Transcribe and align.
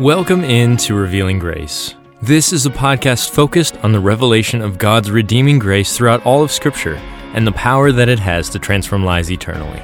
Welcome 0.00 0.44
into 0.44 0.94
Revealing 0.94 1.38
Grace. 1.38 1.94
This 2.20 2.52
is 2.52 2.66
a 2.66 2.70
podcast 2.70 3.30
focused 3.30 3.78
on 3.78 3.92
the 3.92 3.98
revelation 3.98 4.60
of 4.60 4.76
God's 4.76 5.10
redeeming 5.10 5.58
grace 5.58 5.96
throughout 5.96 6.22
all 6.26 6.42
of 6.42 6.52
Scripture 6.52 6.96
and 7.32 7.46
the 7.46 7.52
power 7.52 7.90
that 7.92 8.10
it 8.10 8.18
has 8.18 8.50
to 8.50 8.58
transform 8.58 9.06
lives 9.06 9.32
eternally. 9.32 9.80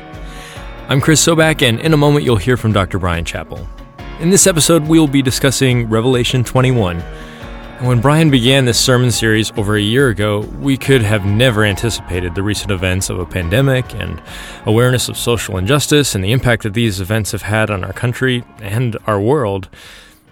I'm 0.91 1.01
Chris 1.01 1.27
Sobak, 1.27 1.67
and 1.67 1.81
in 1.81 1.95
a 1.95 1.97
moment 1.97 2.27
you'll 2.27 2.37
hear 2.37 2.59
from 2.59 2.75
Dr. 2.75 2.99
Bryan 2.99 3.25
Chapell. 3.25 3.67
In 4.21 4.29
this 4.29 4.47
episode, 4.47 4.87
we 4.87 4.99
will 4.99 5.09
be 5.09 5.23
discussing 5.23 5.89
Revelation 5.89 6.45
21 6.45 7.03
when 7.83 8.01
Bryan 8.01 8.31
began 8.31 8.65
this 8.65 8.79
sermon 8.79 9.11
series 9.11 9.51
over 9.57 9.75
a 9.75 9.81
year 9.81 10.09
ago, 10.09 10.41
we 10.61 10.77
could 10.77 11.03
have 11.03 11.25
never 11.27 11.65
anticipated 11.65 12.37
the 12.37 12.43
recent 12.43 12.71
events 12.71 13.11
of 13.11 13.19
a 13.19 13.27
pandemic 13.27 13.93
and 13.95 14.23
awareness 14.65 15.09
of 15.09 15.17
social 15.17 15.59
injustice 15.59 16.15
and 16.15 16.23
the 16.23 16.31
impact 16.31 16.63
that 16.63 16.75
these 16.75 17.01
events 17.01 17.33
have 17.33 17.43
had 17.43 17.71
on 17.71 17.83
our 17.83 17.93
country 17.93 18.45
and 18.61 18.97
our 19.09 19.21
world. 19.21 19.69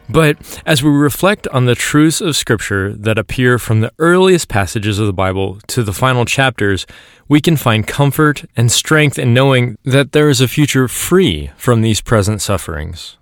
But 0.09 0.63
as 0.65 0.85
we 0.85 0.91
reflect 0.91 1.49
on 1.49 1.65
the 1.65 1.75
truths 1.75 2.21
of 2.21 2.37
Scripture 2.37 2.93
that 2.93 3.19
appear 3.19 3.59
from 3.59 3.81
the 3.81 3.93
earliest 3.99 4.49
passages 4.49 5.01
of 5.01 5.07
the 5.07 5.13
Bible 5.13 5.59
to 5.69 5.83
the 5.83 5.93
final 5.93 6.25
chapters, 6.25 6.87
we 7.27 7.41
can 7.41 7.57
find 7.57 7.87
comfort 7.87 8.45
and 8.57 8.71
strength 8.71 9.19
in 9.19 9.35
knowing 9.35 9.77
that 9.85 10.13
there 10.13 10.29
is 10.29 10.41
a 10.41 10.47
future 10.47 10.87
free 10.87 11.51
from 11.57 11.83
these 11.83 12.01
present 12.01 12.43
sufferings. 12.43 13.17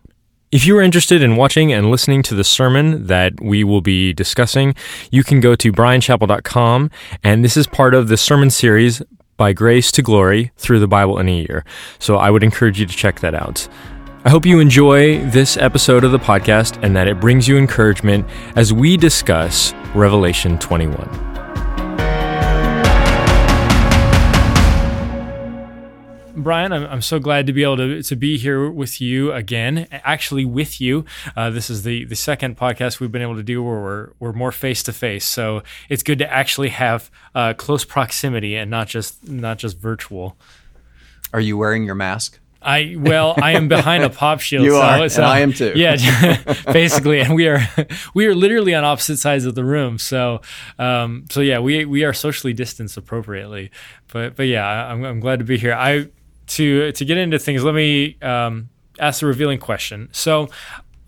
If 0.51 0.65
you 0.65 0.79
are 0.79 0.83
interested 0.83 1.23
in 1.23 1.37
watching 1.37 1.75
and 1.75 1.91
listening 1.91 2.23
to 2.23 2.35
the 2.35 2.43
sermon 2.43 3.07
that 3.07 3.39
we 3.39 3.65
will 3.65 3.83
be 3.83 4.15
discussing, 4.15 4.75
you 5.11 5.23
can 5.23 5.41
go 5.41 5.55
to 5.55 5.71
bryanchapell.com, 5.71 6.91
and 7.23 7.45
this 7.45 7.59
is 7.59 7.67
part 7.67 7.93
of 7.93 8.09
the 8.09 8.17
sermon 8.17 8.49
series 8.49 9.03
by 9.37 9.53
grace 9.53 9.93
to 9.93 10.01
glory 10.01 10.51
through 10.57 10.81
the 10.81 10.89
Bible 10.89 11.19
in 11.19 11.29
a 11.29 11.37
year. 11.37 11.67
So 11.99 12.17
I 12.17 12.31
would 12.31 12.43
encourage 12.43 12.81
you 12.81 12.87
to 12.87 12.97
check 12.97 13.21
that 13.21 13.35
out. 13.35 13.69
I 14.25 14.31
hope 14.31 14.47
you 14.47 14.59
enjoy 14.59 15.23
this 15.27 15.59
episode 15.59 16.03
of 16.03 16.13
the 16.13 16.19
podcast 16.19 16.83
and 16.83 16.97
that 16.97 17.09
it 17.09 17.21
brings 17.21 17.47
you 17.47 17.59
encouragement 17.59 18.27
as 18.57 18.73
we 18.73 18.97
discuss 18.97 19.75
Revelation 19.95 20.59
21. 20.59 21.28
Bryan, 26.43 26.73
I'm, 26.73 26.85
I'm 26.87 27.03
so 27.03 27.19
glad 27.19 27.47
to 27.47 27.53
be 27.53 27.63
able 27.63 27.77
to, 27.79 28.03
to 28.03 28.17
be 28.17 28.39
here 28.39 28.71
with 28.71 29.01
you 29.01 29.33
again, 29.33 29.87
actually 29.91 30.45
with 30.45 30.81
you. 30.81 31.05
Uh, 31.37 31.51
this 31.51 31.71
is 31.71 31.83
the, 31.83 32.05
the 32.05 32.17
second 32.17 32.57
podcast 32.57 33.01
we've 33.01 33.13
been 33.13 33.23
able 33.23 33.37
to 33.37 33.43
do 33.43 33.63
where 33.63 33.81
we're, 33.81 34.11
we're 34.19 34.33
more 34.33 34.53
face 34.53 34.83
to 34.85 34.93
face. 34.93 35.25
So 35.25 35.63
it's 35.89 36.03
good 36.03 36.19
to 36.19 36.33
actually 36.33 36.71
have 36.71 37.11
uh, 37.35 37.55
close 37.55 37.85
proximity 37.85 38.57
and 38.57 38.71
not 38.71 38.89
just 38.89 39.29
not 39.29 39.59
just 39.59 39.79
virtual. 39.79 40.37
Are 41.33 41.41
you 41.41 41.57
wearing 41.57 41.85
your 41.85 41.95
mask? 41.95 42.39
I 42.61 42.97
well, 42.99 43.35
I 43.41 43.53
am 43.53 43.69
behind 43.69 44.03
a 44.03 44.11
pop 44.11 44.41
shield. 44.41 44.65
you 44.67 44.73
so, 44.73 44.81
are, 44.81 45.09
so, 45.09 45.23
and 45.23 45.31
I 45.31 45.41
am 45.41 45.53
too. 45.53 45.73
Yeah, 45.77 45.97
basically, 46.73 47.21
and 47.21 47.35
we 47.35 47.47
are 47.47 47.61
we 48.15 48.27
are 48.27 48.35
literally 48.35 48.75
on 48.75 48.85
opposite 48.85 49.19
sides 49.19 49.45
of 49.45 49.55
the 49.55 49.65
room. 49.65 49.99
So, 49.99 50.41
um, 50.79 51.27
so 51.31 51.41
yeah, 51.41 51.61
we 51.61 51.85
we 51.85 52.05
are 52.05 52.13
socially 52.13 52.53
distanced 52.53 52.97
appropriately. 52.97 53.71
But 54.13 54.35
but 54.35 54.49
yeah, 54.49 54.67
I'm, 54.67 55.05
I'm 55.05 55.21
glad 55.21 55.39
to 55.39 55.45
be 55.45 55.57
here. 55.57 55.73
I 55.73 56.09
to 56.49 56.93
to 56.93 57.05
get 57.05 57.17
into 57.17 57.39
things, 57.39 57.65
let 57.65 57.75
me 57.75 58.17
um, 58.23 58.69
ask 58.99 59.23
a 59.23 59.27
revealing 59.27 59.59
question. 59.59 60.09
So, 60.13 60.49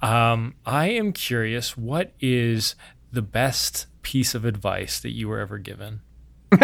um, 0.03 0.55
I 0.65 0.89
am 0.89 1.13
curious, 1.13 1.77
what 1.77 2.13
is 2.21 2.75
the 3.13 3.23
best 3.23 3.87
piece 4.03 4.35
of 4.35 4.45
advice 4.45 5.01
that 5.01 5.11
you 5.11 5.29
were 5.29 5.39
ever 5.39 5.59
given? 5.59 6.01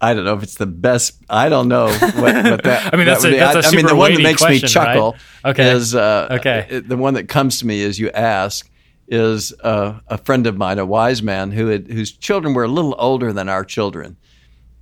I 0.00 0.14
don't 0.14 0.24
know 0.24 0.34
if 0.34 0.42
it's 0.42 0.54
the 0.54 0.66
best. 0.66 1.20
I 1.28 1.48
don't 1.48 1.68
know 1.68 1.86
what, 1.86 2.20
what 2.20 2.62
that. 2.62 2.90
I 2.94 2.96
mean, 2.96 3.06
that's, 3.06 3.22
that 3.22 3.32
a, 3.32 3.36
that's 3.36 3.66
a 3.66 3.68
I, 3.68 3.72
I 3.72 3.74
mean, 3.74 3.86
the 3.86 3.96
one 3.96 4.14
that 4.14 4.22
makes 4.22 4.40
question, 4.40 4.66
me 4.66 4.68
chuckle 4.68 5.16
right? 5.44 5.50
okay. 5.50 5.70
is 5.72 5.94
uh, 5.94 6.28
okay. 6.30 6.80
The 6.86 6.96
one 6.96 7.14
that 7.14 7.28
comes 7.28 7.58
to 7.60 7.66
me 7.66 7.82
as 7.84 7.98
you 7.98 8.10
ask 8.10 8.70
is 9.08 9.52
uh, 9.64 9.98
a 10.06 10.18
friend 10.18 10.46
of 10.46 10.56
mine, 10.56 10.78
a 10.78 10.86
wise 10.86 11.22
man 11.22 11.50
who 11.50 11.68
had, 11.68 11.88
whose 11.88 12.12
children 12.12 12.54
were 12.54 12.64
a 12.64 12.68
little 12.68 12.94
older 12.98 13.32
than 13.32 13.48
our 13.48 13.64
children, 13.64 14.16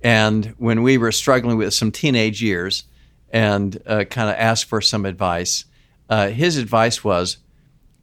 and 0.01 0.53
when 0.57 0.83
we 0.83 0.97
were 0.97 1.11
struggling 1.11 1.57
with 1.57 1.73
some 1.73 1.91
teenage 1.91 2.41
years 2.41 2.83
and 3.31 3.81
uh, 3.85 4.03
kind 4.05 4.29
of 4.29 4.35
asked 4.35 4.65
for 4.65 4.81
some 4.81 5.05
advice, 5.05 5.65
uh, 6.09 6.29
his 6.29 6.57
advice 6.57 7.03
was 7.03 7.37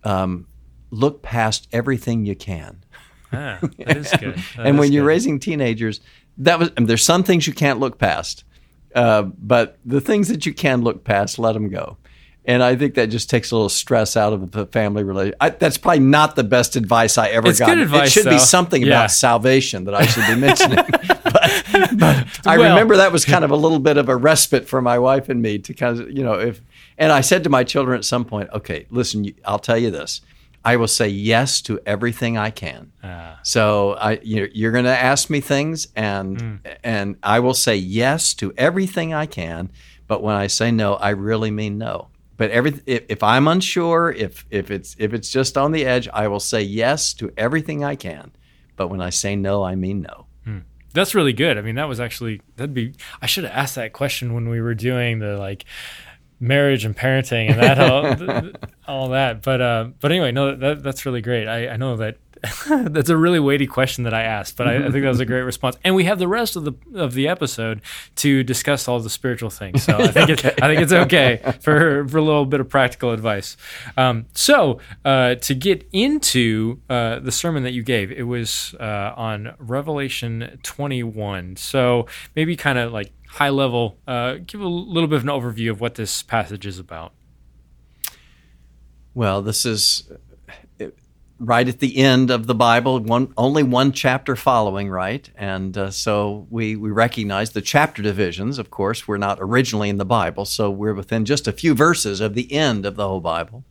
um, 0.03 0.47
look 0.91 1.23
past 1.23 1.69
everything 1.73 2.27
you 2.27 2.37
can. 2.37 2.85
Ah, 3.33 3.59
that 3.79 3.97
is 3.97 4.13
good. 4.13 4.37
That 4.57 4.67
and 4.67 4.79
when 4.79 4.93
you're 4.93 5.05
raising 5.05 5.41
teenagers, 5.41 6.01
that 6.39 6.59
was 6.59 6.71
there's 6.77 7.05
some 7.05 7.23
things 7.23 7.47
you 7.47 7.53
can't 7.53 7.81
look 7.81 7.99
past, 7.99 8.45
uh, 8.95 9.23
but 9.23 9.79
the 9.85 10.01
things 10.01 10.29
that 10.29 10.47
you 10.47 10.55
can 10.55 10.83
look 10.83 11.05
past, 11.05 11.39
let 11.39 11.53
them 11.53 11.69
go. 11.69 11.97
And 12.47 12.63
I 12.63 12.77
think 12.77 12.95
that 12.95 13.07
just 13.07 13.31
takes 13.31 13.51
a 13.51 13.57
little 13.57 13.71
stress 13.71 14.19
out 14.19 14.35
of 14.35 14.51
the 14.51 14.67
family 14.67 15.03
relationship. 15.03 15.59
that's 15.59 15.79
probably 15.79 16.01
not 16.01 16.37
the 16.37 16.45
best 16.45 16.77
advice 16.77 17.17
I 17.17 17.29
ever 17.29 17.49
it's 17.49 17.59
got. 17.59 17.69
Good 17.71 17.79
advice, 17.79 18.09
it 18.09 18.11
should 18.11 18.27
though. 18.27 18.33
be 18.33 18.39
something 18.39 18.83
yeah. 18.83 18.89
about 18.89 19.13
salvation 19.13 19.85
that 19.85 19.95
I 19.95 20.05
should 20.05 20.27
be 20.27 20.37
mentioning. 20.37 20.79
but, 21.35 21.97
but 21.99 22.47
I 22.47 22.59
well. 22.59 22.71
remember 22.71 22.97
that 22.97 23.13
was 23.13 23.25
kind 23.25 23.45
of 23.45 23.51
a 23.51 23.57
little 23.57 23.79
bit 23.79 23.97
of 23.97 24.09
a 24.09 24.17
respite 24.17 24.69
for 24.69 24.81
my 24.81 24.99
wife 24.99 25.29
and 25.29 25.43
me 25.43 25.59
to 25.59 25.75
kind 25.75 26.01
of, 26.01 26.11
you 26.11 26.25
know, 26.25 26.35
if, 26.35 26.61
and 26.97 27.13
I 27.13 27.21
said 27.21 27.45
to 27.45 27.51
my 27.51 27.65
children 27.65 27.99
at 27.99 28.05
some 28.05 28.25
point, 28.25 28.51
okay, 28.53 28.87
listen, 28.91 29.27
I'll 29.45 29.59
tell 29.59 29.79
you 29.79 29.91
this. 29.91 30.21
I 30.65 30.77
will 30.77 30.89
say 30.89 31.09
yes 31.09 31.61
to 31.63 31.79
everything 31.85 32.39
I 32.39 32.49
can. 32.49 32.93
Ah. 33.03 33.39
So 33.43 33.93
I, 34.01 34.19
you're, 34.23 34.49
you're 34.49 34.73
going 34.73 34.87
to 34.87 34.97
ask 34.97 35.29
me 35.29 35.41
things, 35.41 35.89
and 35.95 36.39
mm. 36.39 36.77
and 36.83 37.17
I 37.23 37.41
will 37.41 37.53
say 37.53 37.77
yes 37.77 38.33
to 38.35 38.55
everything 38.57 39.13
I 39.13 39.27
can. 39.27 39.71
But 40.07 40.23
when 40.23 40.37
I 40.37 40.47
say 40.47 40.71
no, 40.71 40.95
I 40.95 41.11
really 41.11 41.51
mean 41.51 41.77
no 41.77 42.09
but 42.37 42.51
every 42.51 42.81
if, 42.87 43.05
if, 43.09 43.23
I'm 43.23 43.47
unsure, 43.47 44.11
if 44.11 44.45
if 44.51 44.71
it's 44.71 44.97
if 44.99 45.15
it's 45.15 45.29
just 45.29 45.57
on 45.57 45.73
the 45.73 45.85
edge, 45.85 46.09
I 46.13 46.29
will 46.29 46.41
say 46.41 46.63
yes 46.63 47.15
to 47.15 47.33
everything 47.37 47.85
I 47.85 47.95
can. 47.95 48.33
But 48.77 48.89
when 48.89 49.01
I 49.01 49.11
say 49.11 49.37
no, 49.37 49.63
I 49.63 49.77
mean 49.77 50.03
no. 50.03 50.27
Hmm. 50.45 50.59
That's 50.95 51.15
really 51.15 51.35
good. 51.35 51.59
I 51.59 51.61
mean, 51.61 51.75
that 51.75 51.89
was 51.89 52.01
actually 52.01 52.41
that'd 52.57 52.73
be. 52.73 52.95
I 53.21 53.27
should 53.27 53.45
have 53.45 53.53
asked 53.53 53.75
that 53.75 53.93
question 53.93 54.33
when 54.33 54.49
we 54.49 54.61
were 54.61 54.75
doing 54.75 55.19
the 55.19 55.37
like 55.37 55.65
marriage 56.41 56.85
and 56.85 56.97
parenting 56.97 57.51
and 57.51 57.61
that 57.61 57.79
all, 57.79 58.53
all 58.89 59.09
that. 59.11 59.43
But 59.43 59.61
uh, 59.61 59.89
but 60.01 60.11
anyway, 60.13 60.33
no, 60.33 60.55
that, 60.57 60.83
that's 60.83 61.05
really 61.05 61.21
great. 61.21 61.47
I, 61.47 61.69
I 61.69 61.77
know 61.77 61.97
that 61.97 62.17
That's 62.69 63.09
a 63.09 63.17
really 63.17 63.41
weighty 63.41 63.67
question 63.67 64.05
that 64.05 64.15
I 64.15 64.23
asked, 64.23 64.57
but 64.57 64.69
I, 64.69 64.77
I, 64.77 64.91
think 64.91 65.03
that 65.03 65.09
was 65.09 65.21
a 65.21 65.27
great 65.27 65.43
response. 65.43 65.77
And 65.85 65.95
we 65.95 66.05
have 66.05 66.19
the 66.19 66.29
rest 66.29 66.57
of 66.57 66.65
the 66.65 66.73
of 66.95 67.15
the 67.15 67.29
episode 67.29 67.81
to 68.17 68.43
discuss 68.43 68.89
all 68.89 68.99
the 69.01 69.11
spiritual 69.11 69.51
things. 69.51 69.83
So 69.83 69.97
I 69.97 70.09
think 70.09 70.31
okay. 70.31 70.49
it's, 70.49 70.63
I 70.63 70.67
think 70.67 70.81
it's 70.81 70.93
okay 70.93 71.41
for 71.61 72.07
for 72.09 72.19
a 72.19 72.23
little 72.23 72.47
bit 72.47 72.61
of 72.61 72.69
practical 72.69 73.13
advice. 73.13 73.57
Um, 73.97 74.27
so 74.35 74.79
uh, 75.05 75.37
to 75.37 75.55
get 75.55 75.89
into 75.93 76.81
uh, 76.91 77.21
the 77.21 77.33
sermon 77.33 77.63
that 77.63 77.73
you 77.73 77.83
gave, 77.83 78.11
it 78.11 78.25
was 78.25 78.75
uh, 78.81 79.15
on 79.17 79.55
Revelation 79.59 80.59
21. 80.63 81.57
So 81.57 82.07
maybe 82.35 82.57
kind 82.57 82.79
of 82.79 82.93
like 82.93 83.13
high 83.29 83.51
level, 83.51 83.99
uh, 84.07 84.37
give 84.47 84.61
a 84.61 84.69
little 84.69 85.09
bit 85.09 85.17
of 85.17 85.23
an 85.23 85.31
overview 85.31 85.71
of 85.71 85.81
what 85.81 85.97
this 85.97 86.23
passage 86.23 86.67
is 86.67 86.79
about. 86.79 87.13
Well, 89.15 89.43
this 89.43 89.65
is 89.65 90.11
right 91.47 91.69
at 91.69 91.81
the 91.81 91.99
end 91.99 92.31
of 92.31 92.47
the 92.47 92.55
Bible, 92.55 93.01
one 93.01 93.33
only 93.37 93.63
one 93.63 93.93
chapter 93.93 94.37
following, 94.37 94.91
right? 94.91 95.29
And 95.37 95.77
uh, 95.77 95.91
so 95.91 96.47
we 96.51 96.77
we 96.77 96.91
recognize 96.91 97.51
the 97.51 97.61
chapter 97.61 98.03
divisions. 98.03 98.59
Of 98.59 98.71
course, 98.71 99.07
we're 99.07 99.19
not 99.19 99.39
originally 99.41 99.89
in 99.89 99.99
the 99.99 100.05
Bible, 100.05 100.45
so 100.45 100.71
we're 100.71 100.95
within 100.95 101.25
just 101.25 101.47
a 101.47 101.53
few 101.53 101.75
verses 101.75 102.21
of 102.21 102.35
the 102.35 102.53
end 102.53 102.87
of 102.87 102.97
the 102.97 103.07
whole 103.07 103.21
Bible. 103.21 103.65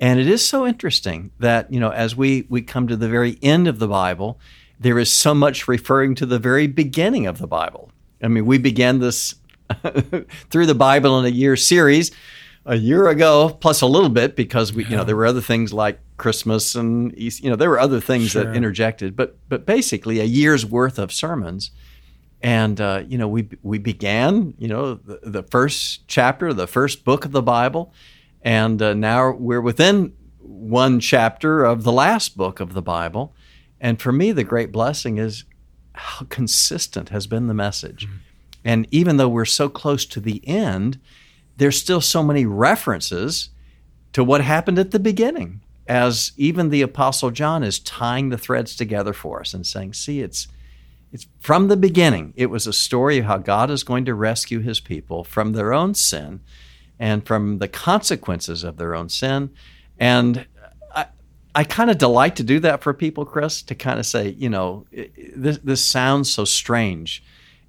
And 0.00 0.20
it 0.20 0.28
is 0.28 0.46
so 0.46 0.66
interesting 0.66 1.32
that 1.38 1.72
you 1.72 1.80
know 1.80 1.90
as 1.90 2.16
we 2.16 2.46
we 2.48 2.62
come 2.62 2.86
to 2.88 2.96
the 2.96 3.08
very 3.08 3.38
end 3.42 3.68
of 3.68 3.78
the 3.78 3.88
Bible, 3.88 4.38
there 4.78 4.98
is 4.98 5.10
so 5.10 5.34
much 5.34 5.68
referring 5.68 6.14
to 6.16 6.26
the 6.26 6.38
very 6.38 6.66
beginning 6.66 7.26
of 7.26 7.38
the 7.38 7.46
Bible. 7.46 7.90
I 8.22 8.28
mean, 8.28 8.46
we 8.46 8.58
began 8.58 8.98
this 8.98 9.34
through 10.50 10.66
the 10.66 10.74
Bible 10.74 11.18
in 11.20 11.26
a 11.26 11.36
year 11.36 11.56
series 11.56 12.10
a 12.68 12.76
year 12.76 13.08
ago, 13.08 13.56
plus 13.60 13.80
a 13.80 13.86
little 13.86 14.10
bit 14.10 14.36
because 14.36 14.72
we, 14.72 14.84
you 14.84 14.96
know, 14.96 15.02
there 15.02 15.16
were 15.16 15.26
other 15.26 15.40
things 15.40 15.72
like 15.72 15.98
Christmas 16.18 16.74
and 16.74 17.14
you 17.16 17.48
know, 17.48 17.56
there 17.56 17.70
were 17.70 17.80
other 17.80 18.00
things 18.00 18.30
sure. 18.30 18.44
that 18.44 18.54
interjected, 18.54 19.16
but 19.16 19.38
but 19.48 19.64
basically 19.64 20.20
a 20.20 20.24
year's 20.24 20.66
worth 20.66 20.98
of 20.98 21.12
sermons. 21.12 21.70
And 22.42 22.80
uh, 22.80 23.04
you 23.06 23.16
know, 23.16 23.28
we 23.28 23.48
we 23.62 23.78
began, 23.78 24.54
you 24.58 24.68
know, 24.68 24.94
the, 24.94 25.20
the, 25.22 25.42
first 25.44 26.06
chapter, 26.06 26.52
the 26.52 26.66
first 26.66 27.04
book 27.04 27.24
of 27.24 27.32
the 27.32 27.42
Bible, 27.42 27.92
and 28.42 28.80
uh, 28.82 28.94
now 28.94 29.32
we're 29.32 29.60
within 29.60 30.12
one 30.38 31.00
chapter 31.00 31.64
of 31.64 31.82
the 31.82 31.92
last 31.92 32.36
book 32.36 32.60
of 32.60 32.74
the 32.74 32.82
Bible. 32.82 33.34
And 33.80 34.00
for 34.00 34.12
me, 34.12 34.32
the 34.32 34.44
great 34.44 34.72
blessing 34.72 35.18
is 35.18 35.44
how 35.92 36.26
consistent 36.26 37.08
has 37.08 37.26
been 37.26 37.46
the 37.46 37.54
message. 37.54 38.06
Mm-hmm. 38.06 38.16
And 38.64 38.88
even 38.90 39.16
though 39.16 39.28
we're 39.28 39.44
so 39.44 39.68
close 39.68 40.04
to 40.06 40.20
the 40.20 40.46
end, 40.46 41.00
there's 41.56 41.80
still 41.80 42.00
so 42.00 42.22
many 42.22 42.44
references 42.44 43.50
to 44.12 44.24
what 44.24 44.40
happened 44.40 44.78
at 44.78 44.90
the 44.90 44.98
beginning 44.98 45.60
as 45.88 46.32
even 46.36 46.68
the 46.68 46.82
apostle 46.82 47.30
John 47.30 47.64
is 47.64 47.80
tying 47.80 48.28
the 48.28 48.38
threads 48.38 48.76
together 48.76 49.14
for 49.14 49.40
us 49.40 49.54
and 49.54 49.66
saying, 49.66 49.94
see, 49.94 50.20
it's 50.20 50.46
it's 51.10 51.26
from 51.40 51.68
the 51.68 51.76
beginning. 51.76 52.34
It 52.36 52.50
was 52.50 52.66
a 52.66 52.72
story 52.72 53.18
of 53.18 53.24
how 53.24 53.38
God 53.38 53.70
is 53.70 53.82
going 53.82 54.04
to 54.04 54.14
rescue 54.14 54.60
his 54.60 54.78
people 54.78 55.24
from 55.24 55.54
their 55.54 55.72
own 55.72 55.94
sin 55.94 56.40
and 56.98 57.26
from 57.26 57.60
the 57.60 57.68
consequences 57.68 58.62
of 58.62 58.76
their 58.76 58.94
own 58.94 59.08
sin. 59.08 59.48
And 59.98 60.46
I, 60.94 61.06
I 61.54 61.64
kind 61.64 61.90
of 61.90 61.96
delight 61.96 62.36
to 62.36 62.42
do 62.42 62.60
that 62.60 62.82
for 62.82 62.92
people, 62.92 63.24
Chris, 63.24 63.62
to 63.62 63.74
kind 63.74 63.98
of 63.98 64.04
say, 64.04 64.36
you 64.38 64.50
know, 64.50 64.84
this, 65.34 65.56
this 65.64 65.82
sounds 65.82 66.30
so 66.30 66.44
strange. 66.44 67.22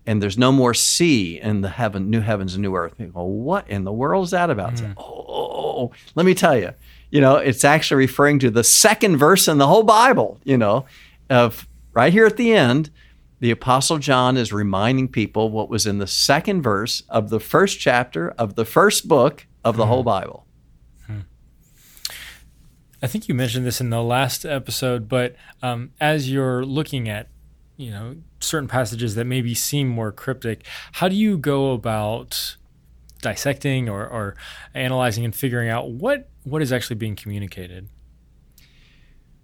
And 0.05 0.21
there's 0.21 0.37
no 0.37 0.51
more 0.51 0.73
sea 0.73 1.39
in 1.39 1.61
the 1.61 1.69
heaven, 1.69 2.09
new 2.09 2.19
heavens 2.21 2.55
and 2.55 2.61
new 2.61 2.75
earth. 2.75 2.97
People 2.97 3.21
go, 3.21 3.27
what 3.27 3.69
in 3.69 3.85
the 3.85 3.93
world 3.93 4.25
is 4.25 4.31
that 4.31 4.49
about? 4.49 4.73
Mm. 4.73 4.95
oh, 4.97 5.91
let 6.15 6.25
me 6.25 6.33
tell 6.33 6.57
you, 6.57 6.73
you 7.11 7.21
know, 7.21 7.35
it's 7.37 7.63
actually 7.63 7.97
referring 7.97 8.39
to 8.39 8.51
the 8.51 8.63
second 8.63 9.17
verse 9.17 9.47
in 9.47 9.57
the 9.57 9.67
whole 9.67 9.83
Bible, 9.83 10.39
you 10.43 10.57
know, 10.57 10.85
of 11.29 11.67
right 11.93 12.13
here 12.13 12.25
at 12.25 12.37
the 12.37 12.53
end 12.53 12.89
the 13.39 13.51
Apostle 13.51 13.99
John 13.99 14.37
is 14.37 14.51
reminding 14.51 15.07
people 15.07 15.49
what 15.49 15.69
was 15.69 15.87
in 15.87 15.97
the 15.99 16.07
second 16.07 16.61
verse 16.61 17.03
of 17.09 17.29
the 17.29 17.39
first 17.39 17.79
chapter 17.79 18.31
of 18.31 18.55
the 18.55 18.65
first 18.65 19.07
book 19.07 19.47
of 19.63 19.77
the 19.77 19.85
hmm. 19.85 19.91
whole 19.91 20.03
Bible. 20.03 20.45
Hmm. 21.07 21.19
I 23.01 23.07
think 23.07 23.27
you 23.27 23.33
mentioned 23.33 23.65
this 23.65 23.79
in 23.79 23.89
the 23.89 24.03
last 24.03 24.45
episode, 24.45 25.07
but 25.07 25.35
um, 25.61 25.91
as 26.01 26.29
you're 26.29 26.65
looking 26.65 27.07
at, 27.07 27.29
you 27.77 27.91
know, 27.91 28.17
certain 28.41 28.67
passages 28.67 29.15
that 29.15 29.25
maybe 29.25 29.55
seem 29.55 29.87
more 29.87 30.11
cryptic, 30.11 30.65
how 30.93 31.07
do 31.07 31.15
you 31.15 31.37
go 31.37 31.71
about 31.71 32.57
dissecting 33.21 33.87
or, 33.87 34.05
or 34.05 34.35
analyzing 34.73 35.23
and 35.23 35.35
figuring 35.35 35.69
out 35.69 35.89
what 35.89 36.29
what 36.49 36.61
is 36.61 36.71
actually 36.71 36.95
being 36.95 37.15
communicated? 37.15 37.89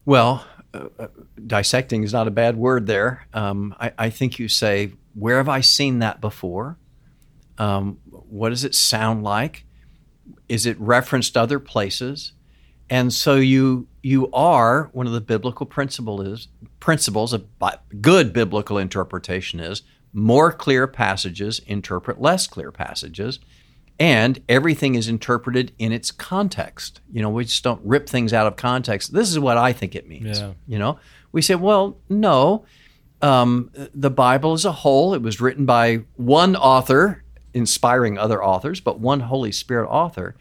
Well, 0.06 0.46
uh, 0.74 1.08
dissecting 1.46 2.04
is 2.04 2.14
not 2.14 2.28
a 2.28 2.32
bad 2.32 2.58
word 2.58 2.86
there. 2.88 3.28
Um, 3.34 3.76
I, 3.80 3.94
I, 3.98 4.10
think 4.10 4.40
you 4.40 4.48
say, 4.48 4.94
where 5.14 5.38
have 5.38 5.50
I 5.50 5.62
seen 5.62 6.00
that 6.00 6.22
before? 6.22 6.78
Um, 7.58 8.00
what 8.10 8.50
does 8.50 8.64
it 8.64 8.76
sound 8.76 9.24
like? 9.24 9.66
Is 10.50 10.66
it 10.66 10.80
referenced 10.80 11.38
other 11.38 11.60
places? 11.60 12.34
And 12.90 13.12
so 13.12 13.36
you 13.36 13.88
you 14.04 14.30
are 14.32 14.90
one 14.94 15.08
of 15.08 15.14
the 15.14 15.22
biblical 15.22 15.66
principle 15.66 16.22
is 16.22 16.48
principles 16.80 17.34
of 17.34 17.46
good 18.02 18.32
biblical 18.32 18.78
interpretation 18.78 19.60
is 19.60 19.82
more 20.14 20.52
clear 20.52 20.86
passages 20.86 21.60
interpret 21.66 22.22
less 22.22 22.46
clear 22.46 22.72
passages 22.72 23.40
and 24.00 24.42
everything 24.50 24.96
is 24.96 25.08
interpreted 25.08 25.72
in 25.80 25.92
its 25.92 26.12
context. 26.12 27.00
You 27.12 27.22
know, 27.22 27.30
we 27.30 27.46
just 27.46 27.64
don't 27.64 27.82
rip 27.84 28.10
things 28.10 28.34
out 28.34 28.48
of 28.48 28.56
context. 28.56 29.14
This 29.14 29.30
is 29.30 29.40
what 29.40 29.58
I 29.58 29.74
think 29.74 29.96
it 29.96 30.08
means. 30.08 30.40
Yeah. 30.40 30.54
You 30.68 30.80
know, 30.80 31.00
we 31.32 31.42
say, 31.42 31.56
well, 31.56 31.98
no, 32.10 32.66
um, 33.22 33.72
the 33.94 34.10
Bible 34.10 34.54
as 34.54 34.66
a 34.66 34.72
whole, 34.72 35.14
it 35.14 35.22
was 35.22 35.40
written 35.40 35.66
by 35.66 36.04
one 36.16 36.56
author, 36.56 37.24
inspiring 37.54 38.18
other 38.18 38.44
authors, 38.44 38.82
but 38.82 39.00
one 39.00 39.22
Holy 39.22 39.52
Spirit 39.52 39.88
author. 39.88 40.36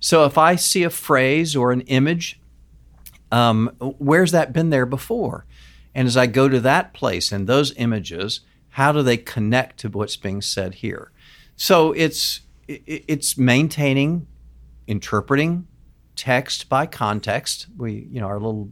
So 0.00 0.24
if 0.24 0.36
I 0.36 0.56
see 0.56 0.82
a 0.82 0.90
phrase 0.90 1.54
or 1.54 1.70
an 1.70 1.82
image, 1.82 2.40
um, 3.30 3.70
where's 3.78 4.32
that 4.32 4.52
been 4.52 4.70
there 4.70 4.86
before? 4.86 5.46
And 5.94 6.08
as 6.08 6.16
I 6.16 6.26
go 6.26 6.48
to 6.48 6.60
that 6.60 6.92
place 6.94 7.30
and 7.30 7.46
those 7.46 7.72
images, 7.76 8.40
how 8.70 8.92
do 8.92 9.02
they 9.02 9.16
connect 9.16 9.78
to 9.80 9.88
what's 9.88 10.16
being 10.16 10.42
said 10.42 10.76
here? 10.76 11.10
So 11.56 11.92
it's 11.92 12.40
it's 12.68 13.38
maintaining, 13.38 14.26
interpreting 14.86 15.66
text 16.16 16.68
by 16.68 16.84
context. 16.86 17.66
We, 17.76 18.08
you 18.10 18.20
know, 18.20 18.26
our 18.26 18.38
little 18.38 18.70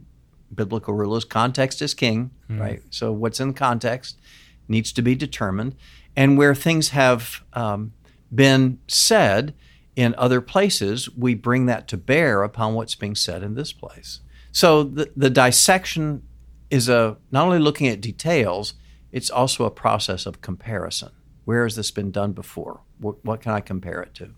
biblical 0.53 0.93
rule 0.93 1.15
is 1.15 1.25
context 1.25 1.81
is 1.81 1.93
king, 1.93 2.31
mm. 2.49 2.59
right? 2.59 2.81
So 2.89 3.11
what's 3.11 3.39
in 3.39 3.53
context 3.53 4.19
needs 4.67 4.91
to 4.93 5.01
be 5.01 5.15
determined, 5.15 5.75
and 6.15 6.37
where 6.37 6.53
things 6.53 6.89
have 6.89 7.43
um, 7.53 7.93
been 8.33 8.79
said 8.87 9.53
in 9.95 10.13
other 10.17 10.41
places, 10.41 11.09
we 11.15 11.33
bring 11.33 11.65
that 11.65 11.87
to 11.87 11.97
bear 11.97 12.43
upon 12.43 12.75
what's 12.75 12.95
being 12.95 13.15
said 13.15 13.43
in 13.43 13.55
this 13.55 13.73
place. 13.73 14.19
So 14.51 14.83
the, 14.83 15.11
the 15.15 15.29
dissection 15.29 16.23
is 16.69 16.89
a 16.89 17.17
not 17.31 17.45
only 17.45 17.59
looking 17.59 17.87
at 17.87 18.01
details, 18.01 18.73
it's 19.11 19.29
also 19.29 19.65
a 19.65 19.71
process 19.71 20.25
of 20.25 20.41
comparison. 20.41 21.11
Where 21.45 21.63
has 21.63 21.75
this 21.75 21.91
been 21.91 22.11
done 22.11 22.33
before? 22.33 22.81
What, 22.99 23.23
what 23.23 23.41
can 23.41 23.51
I 23.51 23.61
compare 23.61 24.01
it 24.01 24.13
to? 24.15 24.29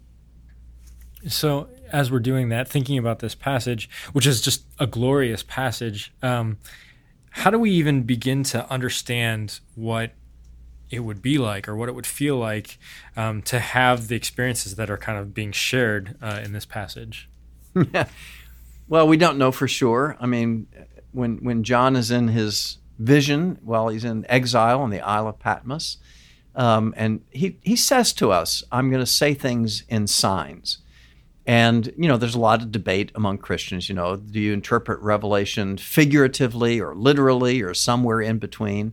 So, 1.28 1.68
as 1.92 2.12
we're 2.12 2.20
doing 2.20 2.50
that, 2.50 2.68
thinking 2.68 2.98
about 2.98 3.20
this 3.20 3.36
passage, 3.36 3.90
which 4.14 4.26
is 4.26 4.42
just 4.42 4.64
a 4.80 4.88
glorious 4.88 5.44
passage, 5.44 6.14
um, 6.22 6.58
how 7.32 7.50
do 7.50 7.60
we 7.60 7.72
even 7.72 8.04
begin 8.04 8.44
to 8.44 8.70
understand 8.72 9.60
what 9.76 10.12
it 10.90 11.00
would 11.02 11.22
be 11.22 11.38
like 11.38 11.68
or 11.68 11.76
what 11.76 11.90
it 11.90 11.96
would 11.96 12.08
feel 12.08 12.38
like 12.38 12.80
um, 13.16 13.42
to 13.44 13.60
have 13.60 14.08
the 14.08 14.16
experiences 14.16 14.76
that 14.76 14.90
are 14.90 14.98
kind 14.98 15.20
of 15.20 15.34
being 15.34 15.52
shared 15.52 16.16
uh, 16.22 16.40
in 16.44 16.54
this 16.54 16.66
passage? 16.66 17.30
well, 18.88 19.08
we 19.08 19.18
don't 19.18 19.38
know 19.38 19.52
for 19.52 19.68
sure. 19.68 20.18
I 20.20 20.26
mean, 20.26 20.68
when 21.12 21.38
when 21.38 21.64
John 21.64 21.96
is 21.96 22.12
in 22.12 22.30
his 22.30 22.78
vision 22.98 23.60
while 23.64 23.90
he's 23.90 24.04
in 24.04 24.26
exile 24.30 24.82
on 24.82 24.90
the 24.90 25.02
Isle 25.02 25.28
of 25.28 25.40
Patmos, 25.40 25.98
um, 26.60 26.94
and 26.98 27.22
he, 27.30 27.58
he 27.62 27.78
says 27.78 28.12
to 28.14 28.34
us, 28.34 28.66
I'm 28.70 28.90
going 28.90 29.02
to 29.02 29.10
say 29.10 29.34
things 29.34 29.86
in 29.88 30.08
signs. 30.08 30.80
And, 31.48 31.88
you 31.98 32.10
know, 32.10 32.18
there's 32.18 32.36
a 32.36 32.40
lot 32.40 32.62
of 32.62 32.70
debate 32.70 33.14
among 33.16 33.38
Christians. 33.38 33.88
You 33.88 33.96
know, 33.96 34.18
do 34.18 34.42
you 34.42 34.52
interpret 34.52 35.00
Revelation 35.00 35.78
figuratively 35.78 36.82
or 36.82 36.94
literally 36.94 37.62
or 37.62 37.74
somewhere 37.74 38.20
in 38.20 38.40
between? 38.40 38.92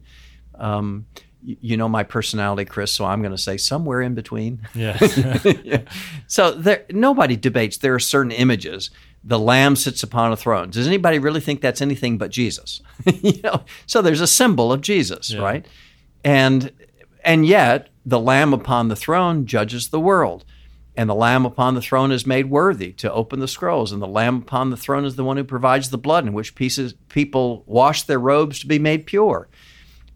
Um, 0.54 1.06
you 1.42 1.76
know 1.76 1.88
my 1.88 2.02
personality, 2.02 2.64
Chris, 2.64 2.90
so 2.92 3.04
I'm 3.04 3.20
going 3.20 3.34
to 3.34 3.38
say 3.38 3.56
somewhere 3.56 4.00
in 4.00 4.14
between. 4.14 4.62
Yeah. 4.74 4.96
yeah. 5.64 5.82
So 6.28 6.52
there, 6.52 6.84
nobody 6.90 7.36
debates. 7.36 7.78
There 7.78 7.94
are 7.94 8.00
certain 8.00 8.32
images. 8.32 8.90
The 9.22 9.38
Lamb 9.38 9.74
sits 9.74 10.02
upon 10.02 10.32
a 10.32 10.36
throne. 10.36 10.70
Does 10.70 10.86
anybody 10.86 11.18
really 11.18 11.40
think 11.40 11.60
that's 11.60 11.82
anything 11.82 12.16
but 12.16 12.30
Jesus? 12.30 12.80
you 13.22 13.40
know, 13.42 13.64
so 13.86 14.02
there's 14.02 14.20
a 14.20 14.26
symbol 14.26 14.72
of 14.72 14.80
Jesus, 14.80 15.30
yeah. 15.30 15.40
right? 15.40 15.66
And 16.24 16.72
and 17.26 17.44
yet, 17.44 17.88
the 18.06 18.20
Lamb 18.20 18.54
upon 18.54 18.86
the 18.86 18.94
throne 18.94 19.46
judges 19.46 19.88
the 19.88 20.00
world. 20.00 20.44
And 20.96 21.10
the 21.10 21.14
Lamb 21.14 21.44
upon 21.44 21.74
the 21.74 21.82
throne 21.82 22.12
is 22.12 22.24
made 22.24 22.48
worthy 22.48 22.92
to 22.92 23.12
open 23.12 23.40
the 23.40 23.48
scrolls. 23.48 23.90
And 23.90 24.00
the 24.00 24.06
Lamb 24.06 24.36
upon 24.36 24.70
the 24.70 24.76
throne 24.76 25.04
is 25.04 25.16
the 25.16 25.24
one 25.24 25.36
who 25.36 25.44
provides 25.44 25.90
the 25.90 25.98
blood 25.98 26.24
in 26.24 26.32
which 26.32 26.54
pieces, 26.54 26.94
people 27.08 27.64
wash 27.66 28.04
their 28.04 28.20
robes 28.20 28.60
to 28.60 28.66
be 28.68 28.78
made 28.78 29.06
pure. 29.06 29.48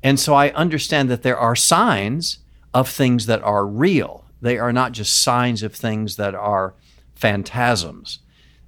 And 0.04 0.20
so 0.20 0.34
I 0.34 0.50
understand 0.50 1.10
that 1.10 1.22
there 1.22 1.36
are 1.36 1.56
signs 1.56 2.38
of 2.72 2.88
things 2.88 3.26
that 3.26 3.42
are 3.42 3.66
real. 3.66 4.24
They 4.40 4.56
are 4.56 4.72
not 4.72 4.92
just 4.92 5.20
signs 5.20 5.64
of 5.64 5.74
things 5.74 6.14
that 6.14 6.36
are 6.36 6.74
phantasms. 7.16 8.20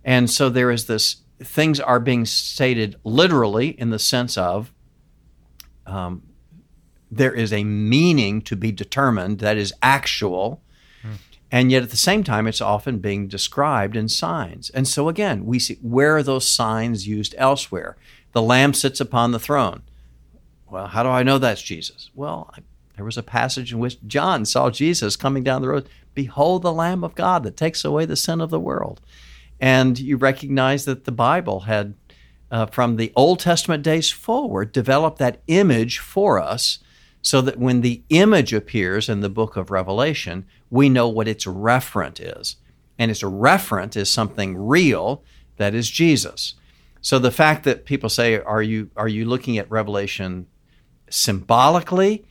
And 0.05 0.28
so 0.28 0.50
there 0.50 0.73
is 0.73 0.87
this 0.87 1.19
things 1.38 1.78
are 1.78 2.00
being 2.00 2.26
stated 2.26 2.97
literally 3.05 3.69
in 3.69 3.90
the 3.90 3.99
sense 4.00 4.37
of 4.37 4.73
um, 5.87 6.23
there 7.12 7.35
is 7.35 7.52
a 7.52 7.62
meaning 7.62 8.40
to 8.40 8.57
be 8.57 8.73
determined 8.73 9.38
that 9.40 9.59
is 9.59 9.75
actual. 9.83 10.62
Hmm. 11.02 11.12
And 11.50 11.71
yet 11.71 11.83
at 11.83 11.90
the 11.90 11.97
same 11.97 12.25
time, 12.25 12.47
it's 12.47 12.62
often 12.62 12.99
being 12.99 13.28
described 13.28 13.95
in 13.97 14.09
signs. 14.09 14.71
And 14.71 14.88
so 14.88 15.11
again, 15.11 15.45
we 15.45 15.59
see 15.59 15.78
where 15.83 16.16
are 16.16 16.23
those 16.23 16.50
signs 16.50 17.07
used 17.07 17.35
elsewhere? 17.37 17.97
The 18.33 18.40
Lamb 18.40 18.73
sits 18.73 18.99
upon 18.99 19.33
the 19.33 19.38
throne. 19.38 19.83
Well, 20.71 20.87
how 20.87 21.02
do 21.02 21.11
I 21.11 21.23
know 21.23 21.37
that's 21.37 21.61
Jesus? 21.61 22.11
Well, 22.14 22.50
I, 22.57 22.61
there 22.97 23.04
was 23.04 23.19
a 23.19 23.23
passage 23.23 23.73
in 23.73 23.78
which 23.78 24.02
John 24.07 24.47
saw 24.47 24.71
Jesus 24.71 25.14
coming 25.14 25.45
down 25.45 25.61
the 25.61 25.69
road. 25.69 25.88
Behold, 26.14 26.62
the 26.62 26.73
Lamb 26.73 27.04
of 27.04 27.14
God 27.14 27.42
that 27.42 27.59
takes 27.59 27.85
away 27.85 28.07
the 28.07 28.16
sin 28.16 28.40
of 28.40 28.49
the 28.49 28.61
world. 28.61 29.02
And 29.61 29.99
you 29.99 30.16
recognize 30.16 30.87
that 30.87 31.04
the 31.04 31.12
Bible 31.12 31.61
had, 31.61 31.92
uh, 32.50 32.66
from 32.66 32.97
the 32.97 33.12
Old 33.14 33.38
Testament 33.40 33.83
days 33.83 34.11
forward, 34.11 34.73
developed 34.73 35.19
that 35.19 35.42
image 35.47 35.99
for 35.99 36.40
us 36.40 36.78
so 37.23 37.41
that 37.41 37.59
when 37.59 37.81
the 37.81 38.02
image 38.09 38.52
appears 38.52 39.09
in 39.09 39.21
the 39.21 39.29
book 39.29 39.57
of 39.57 39.71
Revelation, 39.71 40.45
we 40.71 40.88
know 40.88 41.09
what 41.09 41.29
its 41.29 41.45
referent 41.45 42.21
is. 42.21 42.57
And 42.99 43.11
its 43.11 43.23
referent 43.23 43.97
is 43.97 44.11
something 44.11 44.57
real 44.57 45.23
that 45.57 45.75
is 45.75 45.88
Jesus. 45.88 46.55
So 47.00 47.19
the 47.19 47.31
fact 47.31 47.64
that 47.64 47.85
people 47.85 48.09
say, 48.09 48.41
are 48.41 48.62
you, 48.62 48.91
are 48.97 49.09
you 49.09 49.25
looking 49.25 49.57
at 49.57 49.71
Revelation 49.71 50.47
symbolically, 51.09 52.25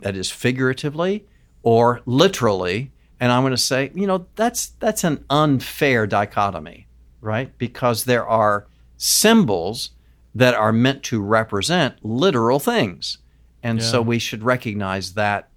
that 0.00 0.16
is 0.16 0.30
figuratively, 0.30 1.26
or 1.62 2.00
literally? 2.06 2.90
And 3.20 3.30
I'm 3.30 3.42
going 3.42 3.52
to 3.52 3.56
say, 3.58 3.90
you 3.94 4.06
know, 4.06 4.26
that's, 4.34 4.68
that's 4.80 5.04
an 5.04 5.24
unfair 5.30 6.06
dichotomy, 6.06 6.88
right? 7.20 7.56
Because 7.58 8.04
there 8.04 8.26
are 8.26 8.66
symbols 8.96 9.90
that 10.34 10.54
are 10.54 10.72
meant 10.72 11.02
to 11.04 11.20
represent 11.20 12.04
literal 12.04 12.58
things. 12.58 13.18
And 13.62 13.80
yeah. 13.80 13.84
so 13.84 14.02
we 14.02 14.18
should 14.18 14.42
recognize 14.42 15.14
that 15.14 15.48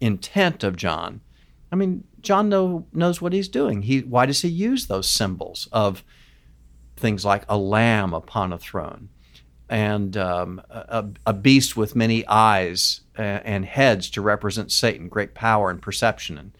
intent 0.00 0.62
of 0.62 0.76
John. 0.76 1.20
I 1.72 1.76
mean, 1.76 2.04
John 2.20 2.48
know, 2.48 2.86
knows 2.92 3.20
what 3.20 3.32
he's 3.32 3.48
doing. 3.48 3.82
He, 3.82 4.00
why 4.00 4.26
does 4.26 4.42
he 4.42 4.48
use 4.48 4.86
those 4.86 5.08
symbols 5.08 5.68
of 5.72 6.04
things 6.96 7.24
like 7.24 7.44
a 7.48 7.56
lamb 7.56 8.12
upon 8.12 8.52
a 8.52 8.58
throne 8.58 9.08
and 9.68 10.16
um, 10.16 10.62
a, 10.70 11.06
a, 11.26 11.32
beast 11.32 11.76
with 11.76 11.94
many 11.94 12.26
eyes 12.26 13.02
and 13.16 13.66
heads 13.66 14.08
to 14.10 14.22
represent 14.22 14.72
Satan, 14.72 15.08
great 15.08 15.34
power 15.34 15.70
and 15.70 15.80
perception? 15.80 16.38
And, 16.38 16.52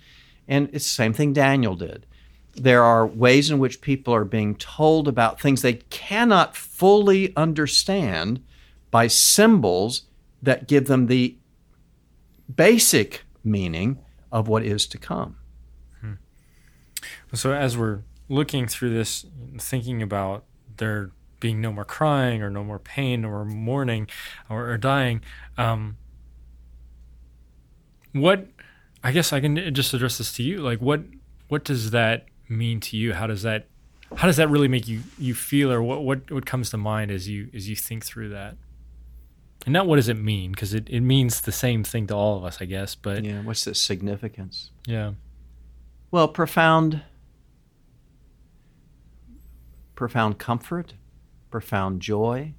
and 0.46 0.68
it's 0.72 0.84
the 0.84 0.90
same 0.90 1.12
thing 1.12 1.32
Daniel 1.32 1.74
did. 1.74 2.06
there 2.54 2.82
are 2.82 3.06
ways 3.06 3.50
in 3.50 3.58
which 3.58 3.80
people 3.80 4.14
are 4.14 4.24
being 4.24 4.54
told 4.56 5.08
about 5.08 5.40
things 5.40 5.62
they 5.62 5.74
cannot 5.74 6.56
fully 6.56 7.34
understand 7.36 8.42
by 8.90 9.06
symbols 9.06 10.02
that 10.42 10.68
give 10.68 10.86
them 10.86 11.06
the 11.06 11.36
basic 12.54 13.24
meaning 13.44 13.98
of 14.30 14.48
what 14.48 14.64
is 14.64 14.86
to 14.86 14.98
come. 14.98 15.36
So 17.34 17.52
as 17.52 17.76
we're 17.76 18.02
looking 18.28 18.66
through 18.66 18.90
this, 18.90 19.26
thinking 19.58 20.02
about 20.02 20.44
there 20.76 21.10
being 21.40 21.60
no 21.60 21.72
more 21.72 21.84
crying 21.84 22.42
or 22.42 22.50
no 22.50 22.64
more 22.64 22.78
pain 22.78 23.24
or 23.24 23.44
mourning 23.44 24.08
or, 24.48 24.70
or 24.70 24.78
dying, 24.78 25.20
um, 25.56 25.96
what 28.12 28.48
I 29.04 29.12
guess 29.12 29.32
I 29.32 29.40
can 29.40 29.74
just 29.74 29.94
address 29.94 30.18
this 30.18 30.32
to 30.34 30.42
you. 30.42 30.58
Like, 30.58 30.80
what 30.80 31.02
what 31.48 31.64
does 31.64 31.90
that 31.92 32.26
mean 32.48 32.80
to 32.80 32.96
you? 32.96 33.14
How 33.14 33.26
does 33.26 33.42
that 33.42 33.66
how 34.16 34.26
does 34.26 34.36
that 34.36 34.48
really 34.48 34.68
make 34.68 34.88
you 34.88 35.02
you 35.18 35.34
feel, 35.34 35.70
or 35.70 35.82
what 35.82 36.02
what 36.02 36.30
what 36.30 36.46
comes 36.46 36.70
to 36.70 36.76
mind 36.76 37.10
as 37.10 37.28
you 37.28 37.50
as 37.54 37.68
you 37.68 37.76
think 37.76 38.04
through 38.04 38.30
that? 38.30 38.56
And 39.66 39.72
not 39.72 39.86
what 39.86 39.96
does 39.96 40.08
it 40.08 40.18
mean, 40.18 40.52
because 40.52 40.72
it, 40.72 40.88
it 40.88 41.00
means 41.00 41.40
the 41.40 41.52
same 41.52 41.84
thing 41.84 42.06
to 42.06 42.14
all 42.14 42.38
of 42.38 42.44
us, 42.44 42.58
I 42.60 42.64
guess. 42.64 42.94
But 42.94 43.24
yeah, 43.24 43.42
what's 43.42 43.64
the 43.64 43.74
significance? 43.74 44.70
Yeah. 44.86 45.12
Well, 46.10 46.28
profound 46.28 47.02
profound 49.94 50.38
comfort, 50.38 50.94
profound 51.50 52.00
joy. 52.00 52.54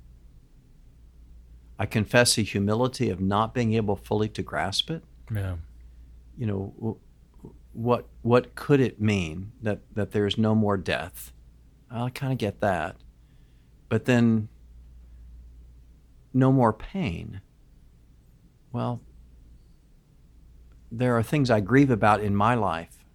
I 1.79 1.86
confess 1.86 2.36
the 2.36 2.44
humility 2.44 3.10
of 3.10 3.22
not 3.22 3.53
being 3.53 3.74
able 3.74 3.96
fully 3.96 4.27
to 4.29 4.44
grasp 4.44 4.91
it. 4.91 5.03
Yeah. 5.34 5.56
You 6.38 6.46
know, 6.46 6.98
what 7.74 8.08
what 8.22 8.56
could 8.56 8.82
it 8.82 9.00
mean 9.01 9.53
that 9.62 9.79
that 9.96 10.12
there's 10.12 10.38
no 10.38 10.53
more 10.53 10.77
death? 10.77 11.32
I 11.89 12.10
kind 12.10 12.34
of 12.34 12.38
get 12.38 12.60
that, 12.60 12.98
but 13.88 14.06
then 14.06 14.50
no 16.33 16.51
more 16.51 16.74
pain. 16.74 17.41
Well, 18.71 19.01
there 20.91 21.17
are 21.17 21.24
things 21.24 21.50
I 21.50 21.59
grieve 21.59 21.91
about 21.91 22.21
in 22.21 22.36
my 22.36 22.55
life. 22.55 23.05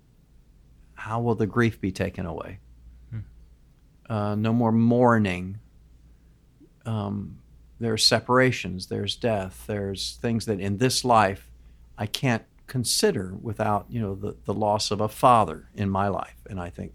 How 0.95 1.21
will 1.21 1.35
the 1.35 1.47
grief 1.47 1.81
be 1.81 1.93
taken 1.93 2.27
away? 2.27 2.61
Hmm. 3.11 3.19
Uh, 4.09 4.35
no 4.35 4.53
more 4.53 4.73
mourning. 4.73 5.59
Um, 6.87 7.39
there's 7.81 8.05
separations, 8.05 8.87
there's 8.87 9.17
death, 9.17 9.65
there's 9.67 10.19
things 10.21 10.47
that 10.47 10.61
in 10.61 10.79
this 10.79 11.05
life 11.05 11.51
I 11.99 12.07
can't 12.07 12.45
consider 12.67 13.35
without 13.41 13.87
you 13.89 14.01
know 14.01 14.15
the, 14.15 14.37
the 14.45 14.55
loss 14.55 14.91
of 14.91 15.01
a 15.01 15.09
father 15.09 15.69
in 15.75 15.91
my 15.91 16.09
life 16.09 16.39
and 16.49 16.59
i 16.59 16.71
think 16.71 16.93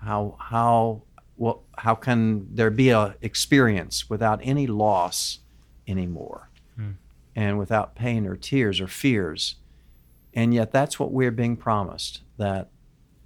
how 0.00 0.36
how 0.40 1.02
well, 1.36 1.64
how 1.78 1.94
can 1.94 2.54
there 2.54 2.70
be 2.70 2.90
a 2.90 3.16
experience 3.20 4.08
without 4.08 4.40
any 4.42 4.66
loss 4.66 5.40
anymore 5.86 6.50
hmm. 6.76 6.92
and 7.34 7.58
without 7.58 7.94
pain 7.94 8.26
or 8.26 8.36
tears 8.36 8.80
or 8.80 8.86
fears 8.86 9.56
and 10.32 10.54
yet 10.54 10.72
that's 10.72 10.98
what 10.98 11.12
we're 11.12 11.30
being 11.30 11.56
promised 11.56 12.22
that 12.38 12.70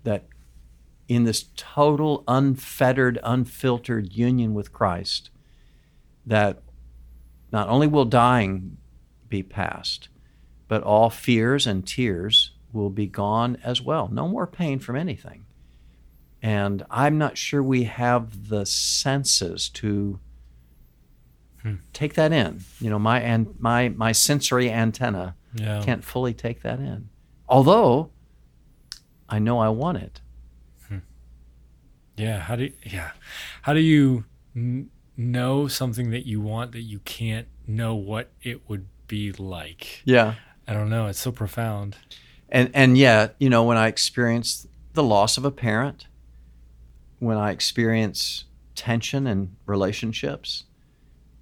that 0.03 0.25
in 1.07 1.25
this 1.25 1.47
total 1.57 2.25
unfettered 2.27 3.19
unfiltered 3.23 4.12
union 4.12 4.55
with 4.55 4.73
christ 4.73 5.31
that 6.27 6.62
not 7.53 7.69
only 7.69 7.87
will 7.87 8.05
dying 8.05 8.77
be 9.29 9.43
past 9.43 10.09
but 10.69 10.83
all 10.83 11.11
fears 11.11 11.67
and 11.67 11.87
tears 11.87 12.53
will 12.73 12.91
be 12.91 13.07
gone 13.07 13.57
as 13.65 13.81
well. 13.81 14.09
No 14.12 14.29
more 14.29 14.47
pain 14.47 14.79
from 14.79 14.97
anything. 14.97 15.47
And 16.42 16.85
I'm 16.90 17.18
not 17.18 17.37
sure 17.37 17.62
we 17.62 17.85
have 17.85 18.49
the 18.49 18.64
senses 18.64 19.68
to 19.71 20.21
hmm. 21.62 21.75
take 21.92 22.14
that 22.14 22.33
in. 22.33 22.61
You 22.80 22.90
know, 22.90 22.99
my 22.99 23.21
and 23.21 23.54
my 23.59 23.88
my 23.90 24.12
sensory 24.12 24.71
antenna 24.71 25.35
yeah. 25.54 25.83
can't 25.85 26.04
fully 26.04 26.35
take 26.35 26.62
that 26.62 26.78
in. 26.78 27.09
Although 27.49 28.11
I 29.28 29.38
know 29.38 29.59
I 29.59 29.68
want 29.68 29.99
it. 29.99 30.21
Hmm. 30.87 30.99
Yeah. 32.16 32.40
How 32.40 32.57
do 32.57 32.64
you, 32.64 32.73
yeah? 32.85 33.12
How 33.62 33.73
do 33.73 33.80
you 33.80 34.25
n- 34.54 34.90
know 35.16 35.66
something 35.66 36.11
that 36.11 36.26
you 36.26 36.40
want 36.40 36.73
that 36.73 36.83
you 36.83 37.00
can't 37.00 37.49
know 37.66 37.95
what 37.95 38.30
it 38.42 38.68
would 38.68 38.87
be 39.07 39.33
like? 39.33 40.02
Yeah. 40.04 40.35
I 40.66 40.75
don't 40.75 40.90
know. 40.90 41.07
It's 41.07 41.18
so 41.18 41.33
profound. 41.33 41.97
And 42.49 42.71
and 42.75 42.97
yet, 42.97 43.35
you 43.38 43.50
know, 43.50 43.64
when 43.64 43.76
I 43.76 43.88
experience 43.88 44.66
the 44.95 45.02
loss 45.02 45.37
of 45.37 45.45
a 45.45 45.50
parent, 45.50 46.08
when 47.19 47.37
I 47.37 47.51
experience 47.51 48.45
tension 48.75 49.27
in 49.27 49.57
relationships, 49.67 50.65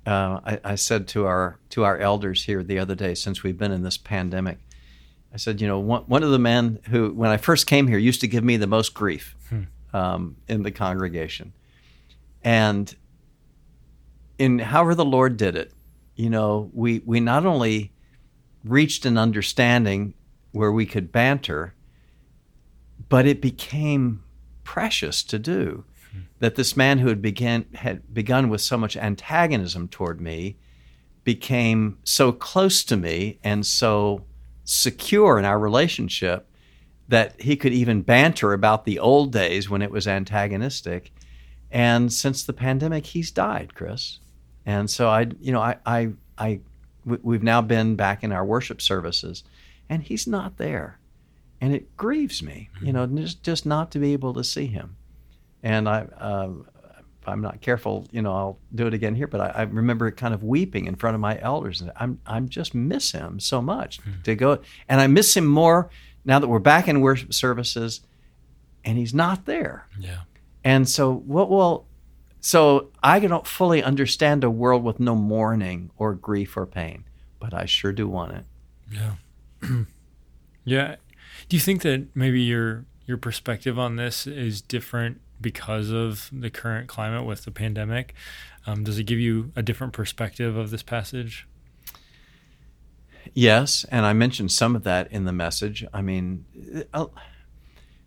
uh, 0.06 0.40
I, 0.45 0.61
I, 0.64 0.75
said 0.76 1.09
to 1.09 1.26
our 1.26 1.59
to 1.71 1.85
our 1.85 1.99
elders 1.99 2.45
here 2.45 2.62
the 2.62 2.78
other 2.78 2.95
day, 2.95 3.14
since 3.14 3.42
we've 3.42 3.59
been 3.59 3.73
in 3.73 3.83
this 3.83 3.99
pandemic, 3.99 4.59
I 5.35 5.37
said, 5.37 5.61
you 5.61 5.66
know, 5.66 5.80
one, 5.80 6.02
one 6.02 6.23
of 6.23 6.30
the 6.30 6.38
men 6.38 6.78
who, 6.90 7.12
when 7.12 7.30
I 7.30 7.37
first 7.37 7.66
came 7.66 7.88
here, 7.88 7.99
used 7.99 8.21
to 8.21 8.28
give 8.28 8.45
me 8.45 8.56
the 8.56 8.66
most 8.66 8.95
grief 8.95 9.35
hmm. 9.49 9.62
um, 9.92 10.37
in 10.49 10.62
the 10.62 10.71
congregation, 10.71 11.52
and 12.45 12.95
in 14.38 14.61
however 14.61 14.95
the 14.95 15.04
Lord 15.04 15.37
did 15.37 15.56
it, 15.56 15.73
you 16.14 16.30
know, 16.30 16.71
we 16.73 17.02
we 17.04 17.21
not 17.21 17.45
only 17.45 17.92
reached 18.64 19.04
an 19.06 19.18
understanding 19.18 20.14
where 20.52 20.73
we 20.73 20.87
could 20.87 21.12
banter, 21.12 21.75
but 23.09 23.26
it 23.26 23.40
became 23.40 24.23
precious 24.66 25.23
to 25.23 25.38
do. 25.38 25.85
That 26.40 26.56
this 26.56 26.76
man 26.76 26.99
who 26.99 27.08
had 27.08 27.23
began 27.23 27.64
had 27.75 28.12
begun 28.12 28.50
with 28.50 28.61
so 28.61 28.76
much 28.76 28.96
antagonism 28.96 29.88
toward 29.88 30.20
me 30.20 30.56
became 31.25 31.99
so 32.04 32.32
close 32.32 32.85
to 32.85 32.96
me 32.96 33.38
and 33.42 33.64
so 33.64 34.25
secure 34.64 35.38
in 35.38 35.44
our 35.44 35.58
relationship 35.58 36.49
that 37.08 37.40
he 37.40 37.56
could 37.56 37.73
even 37.73 38.02
banter 38.02 38.52
about 38.52 38.85
the 38.85 38.99
old 38.99 39.32
days 39.32 39.70
when 39.70 39.82
it 39.82 39.90
was 39.90 40.08
antagonistic. 40.08 41.12
And 41.70 42.12
since 42.12 42.42
the 42.42 42.52
pandemic, 42.52 43.06
he's 43.06 43.30
died, 43.30 43.75
Chris. 43.75 44.18
And 44.64 44.90
so 44.90 45.08
I, 45.08 45.26
you 45.40 45.52
know, 45.52 45.61
I, 45.61 45.76
I, 45.87 46.12
I 46.37 46.61
we've 47.04 47.42
now 47.42 47.62
been 47.62 47.96
back 47.96 48.25
in 48.25 48.32
our 48.32 48.44
worship 48.44 48.82
services, 48.82 49.44
and 49.88 50.02
he's 50.02 50.26
not 50.26 50.56
there, 50.56 50.99
and 51.60 51.75
it 51.75 51.96
grieves 51.96 52.42
me, 52.42 52.70
you 52.80 52.92
know, 52.92 53.06
just 53.06 53.42
just 53.42 53.66
not 53.66 53.90
to 53.92 53.98
be 53.98 54.12
able 54.12 54.34
to 54.34 54.44
see 54.44 54.66
him. 54.66 54.96
And 55.62 55.88
I, 55.88 56.02
uh, 56.18 56.50
if 57.20 57.28
I'm 57.28 57.40
not 57.40 57.60
careful, 57.60 58.06
you 58.12 58.22
know, 58.22 58.32
I'll 58.32 58.58
do 58.75 58.86
it 58.86 58.94
again 58.94 59.14
here. 59.14 59.26
But 59.26 59.40
I, 59.40 59.46
I, 59.48 59.62
remember 59.62 60.10
kind 60.10 60.32
of 60.32 60.44
weeping 60.44 60.86
in 60.86 60.94
front 60.94 61.14
of 61.14 61.20
my 61.20 61.40
elders, 61.40 61.80
and 61.80 61.90
I'm 61.96 62.20
I'm 62.26 62.48
just 62.48 62.75
miss 62.75 63.12
him 63.12 63.40
so 63.40 63.60
much 63.60 64.00
mm-hmm. 64.00 64.22
to 64.22 64.34
go, 64.34 64.58
and 64.88 65.00
I 65.00 65.06
miss 65.06 65.36
him 65.36 65.46
more 65.46 65.90
now 66.25 66.38
that 66.38 66.48
we're 66.48 66.58
back 66.58 66.88
in 66.88 67.00
worship 67.00 67.32
services, 67.34 68.00
and 68.84 68.98
he's 68.98 69.14
not 69.14 69.46
there. 69.46 69.86
Yeah. 69.98 70.20
And 70.62 70.88
so, 70.88 71.12
what 71.12 71.48
will 71.48 71.86
so 72.46 72.92
I 73.02 73.18
don't 73.18 73.44
fully 73.44 73.82
understand 73.82 74.44
a 74.44 74.50
world 74.50 74.84
with 74.84 75.00
no 75.00 75.16
mourning 75.16 75.90
or 75.96 76.14
grief 76.14 76.56
or 76.56 76.64
pain, 76.64 77.02
but 77.40 77.52
I 77.52 77.64
sure 77.66 77.90
do 77.90 78.06
want 78.06 78.34
it. 78.34 78.44
Yeah. 78.88 79.14
yeah. 80.64 80.94
Do 81.49 81.56
you 81.56 81.61
think 81.61 81.83
that 81.83 82.09
maybe 82.14 82.40
your 82.40 82.85
your 83.06 83.16
perspective 83.16 83.78
on 83.78 83.97
this 83.97 84.26
is 84.26 84.61
different 84.61 85.21
because 85.40 85.90
of 85.90 86.28
the 86.33 86.50
current 86.50 86.88
climate 86.88 87.25
with 87.25 87.45
the 87.45 87.50
pandemic? 87.50 88.14
Um, 88.66 88.85
does 88.85 88.99
it 88.99 89.04
give 89.04 89.21
you 89.21 89.52
a 89.54 89.62
different 89.62 89.92
perspective 89.92 90.56
of 90.56 90.71
this 90.71 90.83
passage? 90.83 91.47
Yes, 93.35 93.85
and 93.90 94.06
I 94.06 94.12
mentioned 94.12 94.52
some 94.52 94.76
of 94.76 94.85
that 94.85 95.11
in 95.12 95.25
the 95.25 95.33
message. 95.33 95.85
I 95.92 96.02
mean, 96.02 96.45
uh, 96.92 97.06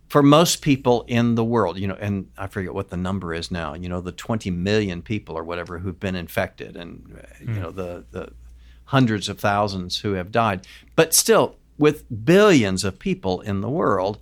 for 0.08 0.24
most 0.24 0.62
people 0.62 1.06
in 1.08 1.36
the 1.36 1.44
world, 1.44 1.78
you 1.78 1.88
know, 1.88 1.98
and 2.00 2.30
I 2.38 2.48
forget 2.48 2.74
what 2.74 2.90
the 2.90 2.98
number 2.98 3.34
is 3.34 3.52
now, 3.52 3.74
you 3.76 3.88
know, 3.88 4.02
the 4.02 4.12
20 4.12 4.50
million 4.52 5.02
people 5.02 5.38
or 5.38 5.44
whatever 5.44 5.80
who've 5.80 6.00
been 6.00 6.16
infected 6.16 6.76
and, 6.76 7.04
mm. 7.04 7.40
you 7.42 7.46
hmm. 7.48 7.62
know, 7.62 7.72
the, 7.72 8.06
the 8.12 8.34
hundreds 8.86 9.30
of 9.30 9.40
thousands 9.40 10.00
who 10.00 10.14
have 10.14 10.32
died. 10.32 10.66
But 10.96 11.14
still, 11.14 11.58
with 11.80 12.26
billions 12.26 12.84
of 12.84 13.00
people 13.00 13.42
in 13.42 13.62
the 13.62 13.70
world, 13.70 14.20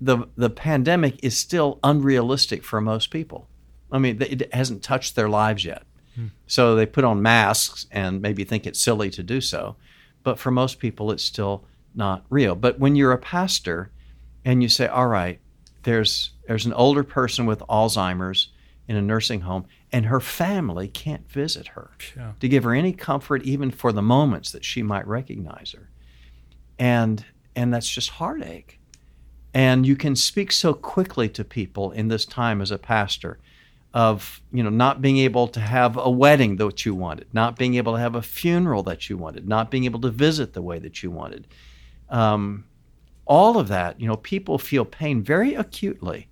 the, 0.00 0.26
the 0.36 0.50
pandemic 0.50 1.18
is 1.24 1.36
still 1.36 1.78
unrealistic 1.82 2.62
for 2.62 2.80
most 2.80 3.10
people. 3.10 3.48
I 3.90 3.98
mean, 3.98 4.20
it 4.20 4.52
hasn't 4.52 4.82
touched 4.82 5.16
their 5.16 5.28
lives 5.28 5.64
yet. 5.64 5.84
Mm. 6.18 6.30
So 6.46 6.74
they 6.74 6.84
put 6.84 7.04
on 7.04 7.22
masks 7.22 7.86
and 7.90 8.20
maybe 8.20 8.44
think 8.44 8.66
it's 8.66 8.80
silly 8.80 9.08
to 9.10 9.22
do 9.22 9.40
so. 9.40 9.76
But 10.22 10.38
for 10.38 10.50
most 10.50 10.78
people, 10.78 11.10
it's 11.10 11.24
still 11.24 11.64
not 11.94 12.24
real. 12.28 12.54
But 12.54 12.78
when 12.78 12.96
you're 12.96 13.12
a 13.12 13.18
pastor, 13.18 13.90
and 14.44 14.62
you 14.62 14.68
say, 14.68 14.86
all 14.86 15.06
right, 15.06 15.40
there's 15.82 16.30
there's 16.46 16.66
an 16.66 16.72
older 16.72 17.04
person 17.04 17.46
with 17.46 17.60
Alzheimer's 17.68 18.50
in 18.88 18.96
a 18.96 19.02
nursing 19.02 19.42
home, 19.42 19.66
and 19.92 20.06
her 20.06 20.20
family 20.20 20.88
can't 20.88 21.30
visit 21.30 21.68
her 21.68 21.90
yeah. 22.16 22.32
to 22.40 22.48
give 22.48 22.64
her 22.64 22.74
any 22.74 22.92
comfort, 22.92 23.42
even 23.42 23.70
for 23.70 23.92
the 23.92 24.02
moments 24.02 24.50
that 24.52 24.64
she 24.64 24.82
might 24.82 25.06
recognize 25.06 25.72
her, 25.72 25.90
and 26.78 27.24
and 27.56 27.72
that's 27.72 27.88
just 27.88 28.10
heartache. 28.10 28.78
And 29.52 29.86
you 29.86 29.96
can 29.96 30.14
speak 30.14 30.52
so 30.52 30.74
quickly 30.74 31.28
to 31.30 31.42
people 31.44 31.90
in 31.90 32.08
this 32.08 32.24
time 32.24 32.60
as 32.60 32.70
a 32.70 32.78
pastor 32.78 33.38
of 33.94 34.42
you 34.52 34.62
know 34.62 34.70
not 34.70 35.00
being 35.00 35.16
able 35.18 35.48
to 35.48 35.60
have 35.60 35.96
a 35.96 36.10
wedding 36.10 36.56
that 36.56 36.84
you 36.84 36.94
wanted, 36.94 37.26
not 37.32 37.56
being 37.56 37.74
able 37.74 37.94
to 37.94 37.98
have 37.98 38.14
a 38.14 38.22
funeral 38.22 38.82
that 38.84 39.08
you 39.08 39.16
wanted, 39.16 39.48
not 39.48 39.70
being 39.70 39.84
able 39.84 40.00
to 40.00 40.10
visit 40.10 40.52
the 40.52 40.62
way 40.62 40.78
that 40.78 41.02
you 41.02 41.10
wanted. 41.10 41.46
Um, 42.08 42.64
all 43.24 43.58
of 43.58 43.68
that, 43.68 44.00
you 44.00 44.06
know, 44.06 44.16
people 44.16 44.58
feel 44.58 44.84
pain 44.84 45.22
very 45.22 45.54
acutely, 45.54 46.28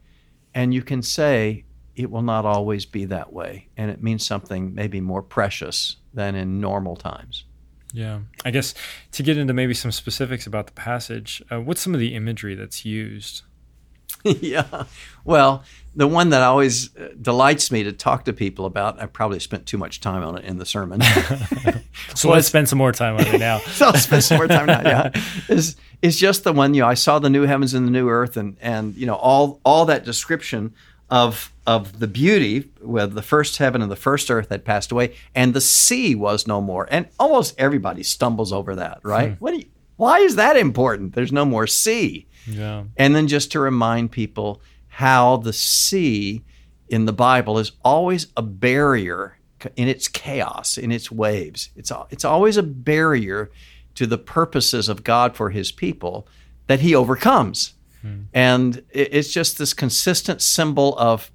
and 0.54 0.72
you 0.72 0.82
can 0.82 1.02
say 1.02 1.64
it 1.94 2.10
will 2.10 2.22
not 2.22 2.44
always 2.44 2.86
be 2.86 3.04
that 3.06 3.32
way, 3.32 3.68
and 3.76 3.90
it 3.90 4.02
means 4.02 4.24
something 4.24 4.74
maybe 4.74 5.00
more 5.00 5.22
precious 5.22 5.96
than 6.12 6.34
in 6.34 6.60
normal 6.60 6.96
times. 6.96 7.44
Yeah, 7.92 8.20
I 8.44 8.50
guess 8.50 8.74
to 9.12 9.22
get 9.22 9.38
into 9.38 9.54
maybe 9.54 9.74
some 9.74 9.92
specifics 9.92 10.46
about 10.46 10.66
the 10.66 10.72
passage, 10.72 11.42
uh, 11.50 11.60
what's 11.60 11.80
some 11.80 11.94
of 11.94 12.00
the 12.00 12.14
imagery 12.14 12.54
that's 12.54 12.84
used? 12.84 13.42
yeah. 14.24 14.84
Well, 15.24 15.64
the 15.94 16.06
one 16.06 16.30
that 16.30 16.42
always 16.42 16.94
uh, 16.96 17.08
delights 17.20 17.70
me 17.70 17.84
to 17.84 17.92
talk 17.92 18.24
to 18.24 18.32
people 18.32 18.66
about, 18.66 19.00
I 19.00 19.06
probably 19.06 19.40
spent 19.40 19.66
too 19.66 19.78
much 19.78 20.00
time 20.00 20.22
on 20.22 20.38
it 20.38 20.44
in 20.44 20.58
the 20.58 20.66
sermon. 20.66 21.00
so 22.14 22.30
let's 22.30 22.48
spend 22.48 22.68
some 22.68 22.78
more 22.78 22.92
time 22.92 23.16
on 23.16 23.26
it 23.26 23.38
now. 23.38 23.58
so 23.58 23.86
I'll 23.86 23.94
spend 23.94 24.24
some 24.24 24.38
more 24.38 24.48
time 24.48 24.66
now. 24.66 24.82
Yeah, 24.82 25.10
is 25.48 25.76
is 26.02 26.18
just 26.18 26.44
the 26.44 26.52
one 26.52 26.74
you 26.74 26.82
know. 26.82 26.88
I 26.88 26.94
saw 26.94 27.18
the 27.18 27.30
new 27.30 27.42
heavens 27.42 27.74
and 27.74 27.86
the 27.86 27.90
new 27.90 28.08
earth, 28.08 28.36
and 28.36 28.56
and 28.60 28.94
you 28.96 29.06
know 29.06 29.14
all 29.14 29.60
all 29.64 29.86
that 29.86 30.04
description 30.04 30.74
of 31.10 31.52
of 31.66 31.98
the 31.98 32.06
beauty 32.06 32.70
where 32.80 33.06
the 33.06 33.22
first 33.22 33.56
heaven 33.58 33.82
and 33.82 33.90
the 33.90 33.96
first 33.96 34.30
earth 34.30 34.48
had 34.50 34.64
passed 34.64 34.92
away, 34.92 35.14
and 35.34 35.52
the 35.52 35.60
sea 35.60 36.14
was 36.14 36.46
no 36.46 36.60
more. 36.60 36.86
And 36.90 37.08
almost 37.18 37.54
everybody 37.58 38.02
stumbles 38.02 38.52
over 38.52 38.76
that, 38.76 39.00
right? 39.02 39.32
Hmm. 39.32 39.44
What 39.44 39.56
you, 39.56 39.64
why 39.96 40.18
is 40.18 40.36
that 40.36 40.56
important? 40.56 41.14
There's 41.14 41.32
no 41.32 41.44
more 41.44 41.66
sea. 41.66 42.26
Yeah. 42.46 42.84
And 42.96 43.16
then 43.16 43.28
just 43.28 43.50
to 43.52 43.60
remind 43.60 44.12
people 44.12 44.60
how 44.88 45.38
the 45.38 45.52
sea 45.52 46.44
in 46.88 47.06
the 47.06 47.12
Bible 47.12 47.58
is 47.58 47.72
always 47.84 48.28
a 48.36 48.42
barrier 48.42 49.38
in 49.74 49.88
its 49.88 50.06
chaos, 50.06 50.78
in 50.78 50.92
its 50.92 51.10
waves. 51.10 51.70
It's, 51.74 51.90
it's 52.10 52.24
always 52.24 52.56
a 52.56 52.62
barrier 52.62 53.50
to 53.94 54.06
the 54.06 54.18
purposes 54.18 54.88
of 54.88 55.02
God 55.02 55.34
for 55.34 55.50
his 55.50 55.72
people 55.72 56.28
that 56.66 56.80
he 56.80 56.94
overcomes. 56.94 57.74
Hmm. 58.06 58.22
And 58.32 58.82
it's 58.90 59.32
just 59.32 59.58
this 59.58 59.74
consistent 59.74 60.42
symbol 60.42 60.96
of 60.98 61.30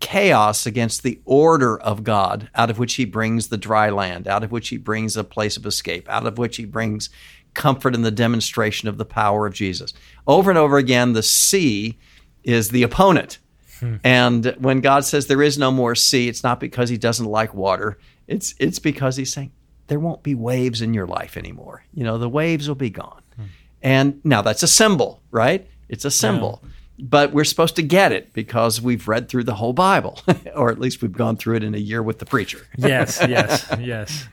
chaos 0.00 0.66
against 0.66 1.02
the 1.02 1.20
order 1.24 1.80
of 1.80 2.04
God, 2.04 2.50
out 2.54 2.70
of 2.70 2.78
which 2.78 2.94
he 2.94 3.04
brings 3.04 3.48
the 3.48 3.56
dry 3.56 3.90
land, 3.90 4.26
out 4.26 4.42
of 4.42 4.50
which 4.50 4.68
he 4.68 4.76
brings 4.76 5.16
a 5.16 5.24
place 5.24 5.56
of 5.56 5.64
escape, 5.64 6.08
out 6.08 6.26
of 6.26 6.38
which 6.38 6.56
he 6.56 6.64
brings 6.64 7.08
comfort 7.54 7.94
in 7.94 8.02
the 8.02 8.10
demonstration 8.10 8.88
of 8.88 8.98
the 8.98 9.04
power 9.04 9.46
of 9.46 9.54
Jesus. 9.54 9.92
Over 10.26 10.50
and 10.50 10.58
over 10.58 10.76
again, 10.76 11.12
the 11.12 11.22
sea 11.22 11.98
is 12.42 12.70
the 12.70 12.82
opponent. 12.82 13.38
Hmm. 13.78 13.96
And 14.02 14.56
when 14.58 14.80
God 14.80 15.04
says 15.04 15.26
there 15.26 15.42
is 15.42 15.58
no 15.58 15.70
more 15.70 15.94
sea, 15.94 16.28
it's 16.28 16.42
not 16.42 16.60
because 16.60 16.88
he 16.88 16.98
doesn't 16.98 17.26
like 17.26 17.54
water. 17.54 17.98
It's 18.26 18.54
it's 18.58 18.78
because 18.78 19.16
he's 19.16 19.32
saying 19.32 19.52
there 19.88 20.00
won't 20.00 20.22
be 20.22 20.34
waves 20.34 20.82
in 20.82 20.94
your 20.94 21.06
life 21.06 21.36
anymore. 21.36 21.84
You 21.94 22.04
know, 22.04 22.18
the 22.18 22.28
waves 22.28 22.68
will 22.68 22.74
be 22.74 22.90
gone. 22.90 23.22
Hmm. 23.36 23.44
And 23.82 24.20
now 24.24 24.42
that's 24.42 24.62
a 24.62 24.68
symbol, 24.68 25.22
right? 25.30 25.68
It's 25.92 26.04
a 26.04 26.10
symbol. 26.10 26.60
Yeah. 26.62 26.68
But 26.98 27.32
we're 27.32 27.44
supposed 27.44 27.76
to 27.76 27.82
get 27.82 28.12
it 28.12 28.32
because 28.32 28.80
we've 28.80 29.08
read 29.08 29.28
through 29.28 29.44
the 29.44 29.54
whole 29.54 29.72
Bible, 29.72 30.20
or 30.54 30.70
at 30.70 30.80
least 30.80 31.02
we've 31.02 31.12
gone 31.12 31.36
through 31.36 31.56
it 31.56 31.64
in 31.64 31.74
a 31.74 31.78
year 31.78 32.02
with 32.02 32.18
the 32.18 32.26
preacher. 32.26 32.66
yes, 32.76 33.18
yes, 33.28 33.66
yes. 33.78 34.28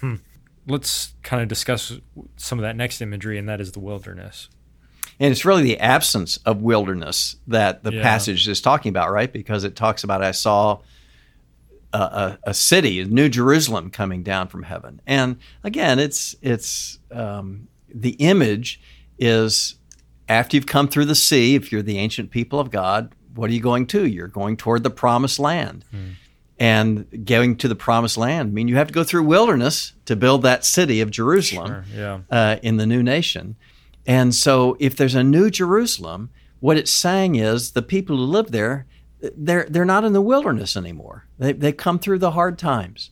Hmm 0.00 0.16
let's 0.66 1.14
kind 1.22 1.42
of 1.42 1.48
discuss 1.48 1.98
some 2.36 2.58
of 2.58 2.62
that 2.62 2.76
next 2.76 3.00
imagery, 3.00 3.38
and 3.38 3.48
that 3.48 3.60
is 3.60 3.72
the 3.72 3.80
wilderness. 3.80 4.48
And 5.18 5.30
it's 5.30 5.44
really 5.44 5.62
the 5.62 5.78
absence 5.78 6.38
of 6.38 6.62
wilderness 6.62 7.36
that 7.46 7.84
the 7.84 7.94
yeah. 7.94 8.02
passage 8.02 8.48
is 8.48 8.60
talking 8.60 8.90
about, 8.90 9.10
right? 9.10 9.32
Because 9.32 9.64
it 9.64 9.76
talks 9.76 10.04
about 10.04 10.22
I 10.22 10.30
saw 10.32 10.80
a, 11.92 11.98
a, 11.98 12.38
a, 12.44 12.54
city, 12.54 13.04
New 13.04 13.28
Jerusalem, 13.28 13.90
coming 13.90 14.22
down 14.22 14.48
from 14.48 14.62
heaven. 14.62 15.00
And 15.06 15.38
again, 15.62 15.98
it's 15.98 16.34
it's 16.40 16.98
um, 17.10 17.68
the 17.92 18.12
image 18.12 18.80
is 19.18 19.76
after 20.32 20.56
you've 20.56 20.66
come 20.66 20.88
through 20.88 21.06
the 21.06 21.14
sea. 21.14 21.54
If 21.54 21.70
you're 21.70 21.82
the 21.82 21.98
ancient 21.98 22.30
people 22.30 22.58
of 22.58 22.70
God, 22.70 23.14
what 23.34 23.50
are 23.50 23.52
you 23.52 23.60
going 23.60 23.86
to? 23.88 24.06
You're 24.06 24.28
going 24.28 24.56
toward 24.56 24.82
the 24.82 24.90
promised 24.90 25.38
land. 25.38 25.84
Hmm 25.90 26.10
and 26.62 27.26
going 27.26 27.56
to 27.56 27.66
the 27.66 27.74
promised 27.74 28.16
land. 28.16 28.50
I 28.50 28.52
mean, 28.52 28.68
you 28.68 28.76
have 28.76 28.86
to 28.86 28.94
go 28.94 29.02
through 29.02 29.24
wilderness 29.24 29.94
to 30.04 30.14
build 30.14 30.42
that 30.42 30.64
city 30.64 31.00
of 31.00 31.10
Jerusalem 31.10 31.66
sure, 31.66 31.84
yeah. 31.92 32.20
uh, 32.30 32.56
in 32.62 32.76
the 32.76 32.86
new 32.86 33.02
nation. 33.02 33.56
And 34.06 34.32
so, 34.32 34.76
if 34.78 34.94
there's 34.94 35.16
a 35.16 35.24
new 35.24 35.50
Jerusalem, 35.50 36.30
what 36.60 36.76
it's 36.76 36.92
saying 36.92 37.34
is 37.34 37.72
the 37.72 37.82
people 37.82 38.16
who 38.16 38.22
live 38.22 38.52
there, 38.52 38.86
they're 39.20 39.66
they're 39.68 39.84
not 39.84 40.04
in 40.04 40.12
the 40.12 40.20
wilderness 40.20 40.76
anymore. 40.76 41.26
They 41.36 41.52
they 41.52 41.72
come 41.72 41.98
through 41.98 42.20
the 42.20 42.30
hard 42.30 42.58
times, 42.58 43.10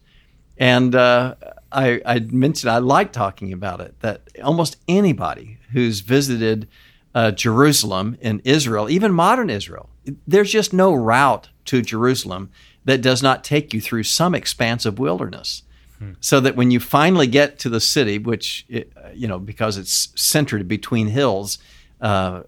and 0.57 0.95
uh, 0.95 1.35
I 1.73 2.01
I 2.07 2.21
mentioned 2.21 2.71
I 2.71 2.79
like 2.79 3.13
talking 3.13 3.53
about 3.53 3.81
it 3.81 3.99
that 3.99 4.29
almost 4.45 4.77
anybody 4.87 5.59
who's 5.73 6.01
visited 6.01 6.69
uh, 7.15 7.31
Jerusalem 7.33 8.17
in 8.21 8.41
Israel, 8.45 8.89
even 8.89 9.13
modern 9.13 9.51
Israel, 9.51 9.91
there's 10.27 10.51
just 10.51 10.73
no 10.73 10.95
route 10.95 11.49
to 11.67 11.83
Jerusalem 11.83 12.51
that 12.85 13.03
does 13.03 13.23
not 13.23 13.45
take 13.45 13.75
you 13.75 13.81
through 13.81 14.05
some 14.05 14.35
expanse 14.35 14.87
of 14.87 14.99
wilderness. 14.99 15.63
Hmm. 15.99 16.13
So 16.21 16.41
that 16.41 16.57
when 16.57 16.71
you 16.71 16.81
finally 16.81 17.27
get 17.27 17.59
to 17.61 17.69
the 17.69 17.81
city, 17.81 18.19
which, 18.19 18.65
it, 18.69 18.93
you 19.15 19.29
know, 19.29 19.39
because 19.39 19.77
it's 19.77 20.09
centered 20.17 20.67
between 20.67 21.09
hills, 21.09 21.59
uh, 22.01 22.43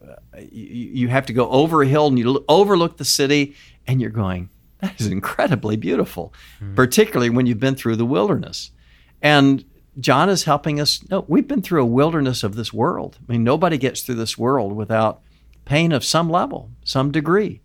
you, 0.51 0.91
you, 0.95 1.09
have 1.09 1.27
to 1.27 1.35
go 1.35 1.51
over 1.51 1.83
a 1.83 1.87
hill 1.87 2.07
and 2.07 2.19
you 2.19 2.43
overlook 2.49 2.97
the 2.97 3.05
city, 3.05 3.55
and 3.87 4.01
you're 4.01 4.09
going, 4.09 4.49
that 4.81 4.99
is 4.99 5.09
incredibly 5.09 5.77
beautiful, 5.77 6.33
hmm. 6.59 6.75
particularly 6.75 7.29
when 7.29 7.45
you've 7.45 7.61
been 7.61 7.75
through 7.75 7.97
the 7.97 8.07
wilderness. 8.07 8.71
And 9.21 9.65
John 10.01 10.29
is 10.29 10.45
helping 10.45 10.81
us. 10.81 11.07
No, 11.11 11.25
we've 11.29 11.49
been 11.49 11.63
through 11.63 11.83
a 11.83 11.87
wilderness 11.87 12.43
of 12.43 12.57
this 12.57 12.73
world. 12.73 13.19
I 13.29 13.33
mean, 13.33 13.45
nobody 13.45 13.77
gets 13.79 14.03
through 14.03 14.15
this 14.17 14.39
world 14.39 14.73
without 14.75 15.21
pain 15.65 15.93
of 15.93 16.05
some 16.05 16.31
level, 16.31 16.71
some 16.85 17.11
degree. 17.11 17.61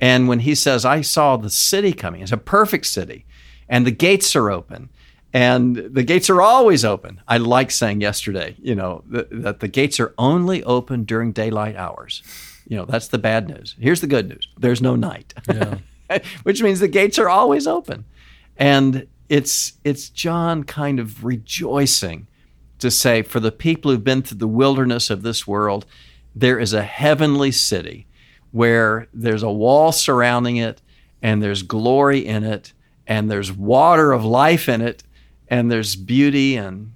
And 0.00 0.26
when 0.26 0.40
he 0.40 0.54
says, 0.54 0.84
I 0.84 1.00
saw 1.00 1.36
the 1.36 1.50
city 1.50 1.92
coming, 1.92 2.22
it's 2.22 2.32
a 2.32 2.36
perfect 2.36 2.86
city, 2.86 3.24
and 3.68 3.86
the 3.86 3.92
gates 3.92 4.34
are 4.34 4.50
open. 4.50 4.90
And 5.32 5.76
the 5.76 6.02
gates 6.02 6.28
are 6.28 6.42
always 6.42 6.84
open. 6.84 7.22
I 7.26 7.38
like 7.38 7.70
saying 7.70 8.02
yesterday, 8.02 8.54
you 8.58 8.74
know, 8.74 9.02
th- 9.10 9.28
that 9.30 9.60
the 9.60 9.68
gates 9.68 9.98
are 9.98 10.12
only 10.18 10.62
open 10.64 11.04
during 11.04 11.32
daylight 11.32 11.74
hours. 11.74 12.22
You 12.66 12.76
know, 12.76 12.84
that's 12.84 13.08
the 13.08 13.18
bad 13.18 13.48
news. 13.48 13.74
Here's 13.78 14.02
the 14.02 14.06
good 14.06 14.28
news 14.28 14.46
there's 14.58 14.82
no 14.82 14.94
night, 14.94 15.32
yeah. 15.48 15.78
which 16.42 16.62
means 16.62 16.80
the 16.80 16.88
gates 16.88 17.18
are 17.18 17.30
always 17.30 17.66
open. 17.66 18.04
And 18.58 19.06
it's, 19.32 19.72
it's 19.82 20.10
John 20.10 20.62
kind 20.62 21.00
of 21.00 21.24
rejoicing 21.24 22.26
to 22.80 22.90
say, 22.90 23.22
for 23.22 23.40
the 23.40 23.50
people 23.50 23.90
who've 23.90 24.04
been 24.04 24.20
through 24.20 24.36
the 24.36 24.46
wilderness 24.46 25.08
of 25.08 25.22
this 25.22 25.46
world, 25.46 25.86
there 26.36 26.58
is 26.58 26.74
a 26.74 26.82
heavenly 26.82 27.50
city 27.50 28.06
where 28.50 29.08
there's 29.14 29.42
a 29.42 29.50
wall 29.50 29.90
surrounding 29.90 30.58
it 30.58 30.82
and 31.22 31.42
there's 31.42 31.62
glory 31.62 32.26
in 32.26 32.44
it 32.44 32.74
and 33.06 33.30
there's 33.30 33.50
water 33.50 34.12
of 34.12 34.22
life 34.22 34.68
in 34.68 34.82
it 34.82 35.02
and 35.48 35.72
there's 35.72 35.96
beauty 35.96 36.56
and 36.56 36.92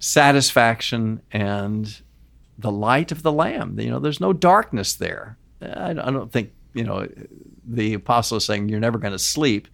satisfaction 0.00 1.20
and 1.30 2.00
the 2.56 2.72
light 2.72 3.12
of 3.12 3.22
the 3.22 3.32
lamb. 3.32 3.78
You 3.78 3.90
know 3.90 3.98
there's 3.98 4.20
no 4.20 4.32
darkness 4.32 4.94
there. 4.94 5.36
I 5.60 5.92
don't 5.92 6.32
think 6.32 6.52
you 6.72 6.84
know 6.84 7.06
the 7.66 7.92
apostle 7.92 8.38
is 8.38 8.46
saying 8.46 8.70
you're 8.70 8.80
never 8.80 8.98
going 8.98 9.12
to 9.12 9.18
sleep 9.18 9.68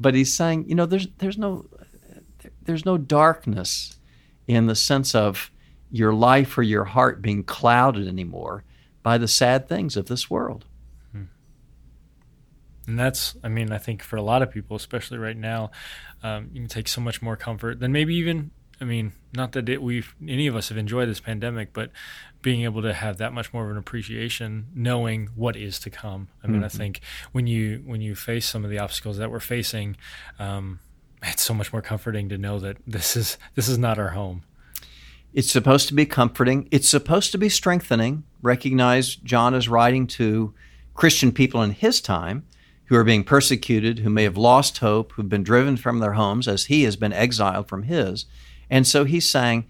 but 0.00 0.14
he's 0.14 0.32
saying 0.32 0.68
you 0.68 0.74
know 0.74 0.86
there's 0.86 1.08
there's 1.18 1.38
no 1.38 1.66
there's 2.62 2.84
no 2.84 2.96
darkness 2.96 3.98
in 4.46 4.66
the 4.66 4.74
sense 4.74 5.14
of 5.14 5.50
your 5.90 6.12
life 6.12 6.56
or 6.56 6.62
your 6.62 6.84
heart 6.84 7.20
being 7.20 7.42
clouded 7.42 8.06
anymore 8.06 8.64
by 9.02 9.18
the 9.18 9.28
sad 9.28 9.68
things 9.68 9.96
of 9.96 10.06
this 10.06 10.30
world. 10.30 10.64
Hmm. 11.12 11.24
And 12.86 12.98
that's, 12.98 13.36
I 13.42 13.48
mean, 13.48 13.72
I 13.72 13.78
think 13.78 14.02
for 14.02 14.16
a 14.16 14.22
lot 14.22 14.42
of 14.42 14.50
people, 14.50 14.76
especially 14.76 15.18
right 15.18 15.36
now, 15.36 15.70
um, 16.22 16.50
you 16.52 16.60
can 16.60 16.68
take 16.68 16.88
so 16.88 17.00
much 17.00 17.22
more 17.22 17.36
comfort 17.36 17.80
than 17.80 17.92
maybe 17.92 18.14
even, 18.16 18.50
I 18.80 18.84
mean, 18.84 19.12
not 19.34 19.52
that 19.52 19.68
it, 19.68 19.82
we've, 19.82 20.14
any 20.26 20.46
of 20.46 20.56
us 20.56 20.70
have 20.70 20.78
enjoyed 20.78 21.08
this 21.08 21.20
pandemic, 21.20 21.72
but 21.72 21.90
being 22.40 22.62
able 22.62 22.80
to 22.82 22.94
have 22.94 23.18
that 23.18 23.32
much 23.32 23.52
more 23.52 23.64
of 23.64 23.70
an 23.70 23.76
appreciation, 23.76 24.68
knowing 24.74 25.28
what 25.36 25.54
is 25.54 25.78
to 25.80 25.90
come. 25.90 26.28
I 26.42 26.46
mean, 26.46 26.56
mm-hmm. 26.56 26.64
I 26.64 26.68
think 26.68 27.00
when 27.32 27.46
you, 27.46 27.82
when 27.84 28.00
you 28.00 28.14
face 28.14 28.46
some 28.48 28.64
of 28.64 28.70
the 28.70 28.78
obstacles 28.78 29.18
that 29.18 29.30
we're 29.30 29.40
facing, 29.40 29.96
um, 30.38 30.80
it's 31.22 31.42
so 31.42 31.52
much 31.52 31.72
more 31.72 31.82
comforting 31.82 32.30
to 32.30 32.38
know 32.38 32.58
that 32.58 32.78
this 32.86 33.16
is, 33.16 33.36
this 33.54 33.68
is 33.68 33.76
not 33.76 33.98
our 33.98 34.10
home. 34.10 34.44
It's 35.34 35.50
supposed 35.50 35.86
to 35.88 35.94
be 35.94 36.06
comforting. 36.06 36.66
It's 36.70 36.88
supposed 36.88 37.32
to 37.32 37.38
be 37.38 37.50
strengthening. 37.50 38.24
Recognize 38.40 39.14
John 39.14 39.54
is 39.54 39.68
writing 39.68 40.06
to 40.08 40.54
Christian 40.94 41.32
people 41.32 41.62
in 41.62 41.72
his 41.72 42.00
time 42.00 42.46
who 42.86 42.96
are 42.96 43.04
being 43.04 43.22
persecuted, 43.22 44.00
who 44.00 44.10
may 44.10 44.24
have 44.24 44.36
lost 44.36 44.78
hope, 44.78 45.12
who've 45.12 45.28
been 45.28 45.44
driven 45.44 45.76
from 45.76 46.00
their 46.00 46.14
homes 46.14 46.48
as 46.48 46.64
he 46.64 46.82
has 46.82 46.96
been 46.96 47.12
exiled 47.12 47.68
from 47.68 47.84
his. 47.84 48.24
And 48.70 48.86
so 48.86 49.04
he's 49.04 49.28
saying, 49.28 49.66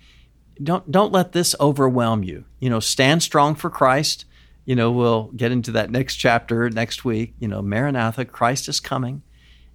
don't 0.62 0.90
don't 0.90 1.12
let 1.12 1.32
this 1.32 1.56
overwhelm 1.58 2.22
you. 2.22 2.44
You 2.58 2.70
know, 2.70 2.80
stand 2.80 3.22
strong 3.22 3.54
for 3.54 3.70
Christ. 3.70 4.26
you 4.66 4.76
know, 4.76 4.90
we'll 4.92 5.30
get 5.34 5.50
into 5.50 5.72
that 5.72 5.90
next 5.90 6.16
chapter 6.16 6.68
next 6.70 7.04
week. 7.04 7.34
You 7.40 7.48
know, 7.48 7.62
Maranatha, 7.62 8.24
Christ 8.24 8.68
is 8.68 8.78
coming, 8.78 9.22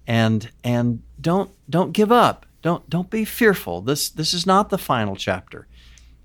and 0.06 0.50
and 0.62 1.02
don't 1.20 1.50
don't 1.68 1.92
give 1.92 2.12
up. 2.12 2.46
Don't 2.62 2.88
don't 2.88 3.10
be 3.10 3.24
fearful. 3.24 3.80
This 3.82 4.08
this 4.08 4.32
is 4.32 4.46
not 4.46 4.70
the 4.70 4.78
final 4.78 5.16
chapter. 5.16 5.66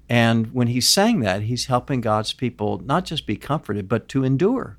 And 0.08 0.54
when 0.54 0.68
he's 0.68 0.90
saying 0.90 1.22
that, 1.22 1.44
he's 1.44 1.66
helping 1.68 2.02
God's 2.02 2.34
people 2.34 2.80
not 2.80 3.06
just 3.06 3.26
be 3.26 3.38
comforted, 3.38 3.88
but 3.88 4.08
to 4.10 4.24
endure 4.24 4.78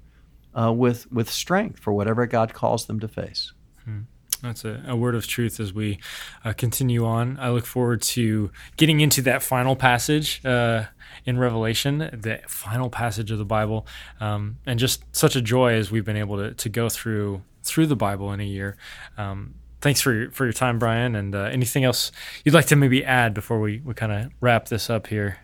uh, 0.54 0.72
with 0.72 1.10
with 1.10 1.30
strength 1.30 1.80
for 1.80 1.92
whatever 1.92 2.26
God 2.26 2.54
calls 2.54 2.86
them 2.86 3.00
to 3.00 3.08
face. 3.08 3.52
Hmm. 3.84 4.00
That's 4.42 4.64
a, 4.64 4.82
a, 4.88 4.96
word 4.96 5.14
of 5.14 5.26
truth 5.26 5.60
as 5.60 5.72
we 5.72 5.98
uh, 6.44 6.52
continue 6.52 7.04
on. 7.04 7.38
I 7.38 7.50
look 7.50 7.64
forward 7.64 8.02
to 8.02 8.50
getting 8.76 9.00
into 9.00 9.22
that 9.22 9.42
final 9.42 9.76
passage 9.76 10.44
uh, 10.44 10.84
in 11.24 11.38
Revelation, 11.38 11.98
the 11.98 12.40
final 12.48 12.90
passage 12.90 13.30
of 13.30 13.38
the 13.38 13.44
Bible, 13.44 13.86
um, 14.20 14.58
and 14.66 14.80
just 14.80 15.04
such 15.14 15.36
a 15.36 15.40
joy 15.40 15.74
as 15.74 15.90
we've 15.90 16.04
been 16.04 16.16
able 16.16 16.36
to, 16.38 16.54
to 16.54 16.68
go 16.68 16.88
through 16.88 17.42
through 17.62 17.86
the 17.86 17.96
Bible 17.96 18.32
in 18.32 18.40
a 18.40 18.44
year. 18.44 18.76
Um, 19.16 19.54
thanks 19.80 20.00
for 20.00 20.12
your, 20.12 20.30
for 20.30 20.44
your 20.44 20.52
time, 20.52 20.78
Bryan. 20.78 21.14
And 21.14 21.34
uh, 21.34 21.42
anything 21.44 21.84
else 21.84 22.10
you'd 22.44 22.54
like 22.54 22.66
to 22.66 22.76
maybe 22.76 23.04
add 23.04 23.34
before 23.34 23.60
we, 23.60 23.80
we 23.84 23.94
kind 23.94 24.12
of 24.12 24.32
wrap 24.40 24.68
this 24.68 24.90
up 24.90 25.06
here? 25.08 25.38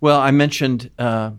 Well, 0.00 0.20
I 0.20 0.30
mentioned 0.30 0.90
uh, 0.98 1.32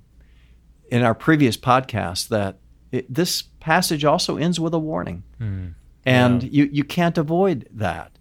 in 0.89 1.03
our 1.03 1.13
previous 1.13 1.55
podcast 1.57 2.29
that 2.29 2.57
it, 2.91 3.13
this 3.13 3.43
passage 3.59 4.03
also 4.03 4.37
ends 4.37 4.59
with 4.59 4.73
a 4.73 4.79
warning. 4.79 5.23
Mm. 5.39 5.75
And 6.05 6.43
yeah. 6.43 6.49
you, 6.51 6.69
you 6.71 6.83
can't 6.83 7.17
avoid 7.17 7.67
that. 7.71 8.11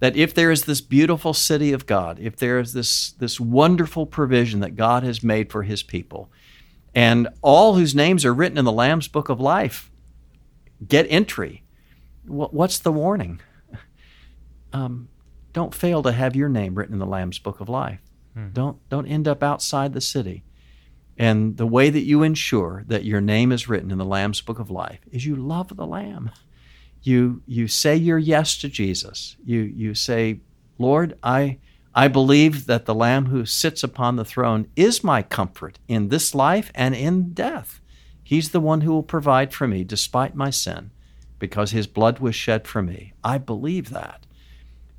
That 0.00 0.16
if 0.16 0.34
there 0.34 0.50
is 0.50 0.64
this 0.64 0.80
beautiful 0.80 1.32
city 1.32 1.72
of 1.72 1.86
God, 1.86 2.18
if 2.18 2.36
there 2.36 2.58
is 2.58 2.72
this, 2.72 3.12
this 3.12 3.38
wonderful 3.38 4.06
provision 4.06 4.60
that 4.60 4.76
God 4.76 5.02
has 5.02 5.22
made 5.22 5.50
for 5.50 5.62
his 5.62 5.82
people, 5.82 6.30
and 6.94 7.28
all 7.42 7.74
whose 7.74 7.94
names 7.94 8.24
are 8.24 8.34
written 8.34 8.58
in 8.58 8.64
the 8.64 8.72
Lamb's 8.72 9.08
book 9.08 9.28
of 9.28 9.40
life 9.40 9.90
get 10.86 11.06
entry, 11.08 11.62
what's 12.26 12.78
the 12.78 12.92
warning? 12.92 13.40
Um, 14.72 15.08
don't 15.52 15.72
fail 15.72 16.02
to 16.02 16.10
have 16.10 16.34
your 16.34 16.48
name 16.48 16.74
written 16.74 16.94
in 16.94 16.98
the 16.98 17.06
Lamb's 17.06 17.38
book 17.38 17.60
of 17.60 17.68
life. 17.68 18.00
Hmm. 18.34 18.48
Don't, 18.52 18.88
don't 18.88 19.06
end 19.06 19.28
up 19.28 19.40
outside 19.40 19.92
the 19.92 20.00
city. 20.00 20.42
And 21.16 21.56
the 21.56 21.66
way 21.66 21.90
that 21.90 22.02
you 22.02 22.22
ensure 22.22 22.82
that 22.88 23.04
your 23.04 23.20
name 23.20 23.52
is 23.52 23.68
written 23.68 23.92
in 23.92 23.98
the 23.98 24.04
Lamb's 24.04 24.40
book 24.40 24.58
of 24.58 24.70
life 24.70 24.98
is 25.12 25.24
you 25.24 25.36
love 25.36 25.76
the 25.76 25.86
Lamb 25.86 26.32
you 27.06 27.42
you 27.46 27.68
say 27.68 27.96
your 27.96 28.18
yes 28.18 28.56
to 28.58 28.68
Jesus. 28.68 29.36
You 29.44 29.60
you 29.60 29.94
say, 29.94 30.40
Lord, 30.78 31.18
I 31.22 31.58
I 31.94 32.08
believe 32.08 32.66
that 32.66 32.86
the 32.86 32.94
Lamb 32.94 33.26
who 33.26 33.44
sits 33.44 33.82
upon 33.84 34.16
the 34.16 34.24
throne 34.24 34.66
is 34.74 35.04
my 35.04 35.22
comfort 35.22 35.78
in 35.86 36.08
this 36.08 36.34
life 36.34 36.72
and 36.74 36.94
in 36.94 37.32
death. 37.32 37.80
He's 38.22 38.50
the 38.50 38.60
one 38.60 38.80
who 38.80 38.92
will 38.92 39.02
provide 39.02 39.52
for 39.52 39.68
me 39.68 39.84
despite 39.84 40.34
my 40.34 40.50
sin, 40.50 40.90
because 41.38 41.70
his 41.70 41.86
blood 41.86 42.18
was 42.18 42.34
shed 42.34 42.66
for 42.66 42.82
me. 42.82 43.12
I 43.22 43.38
believe 43.38 43.90
that. 43.90 44.26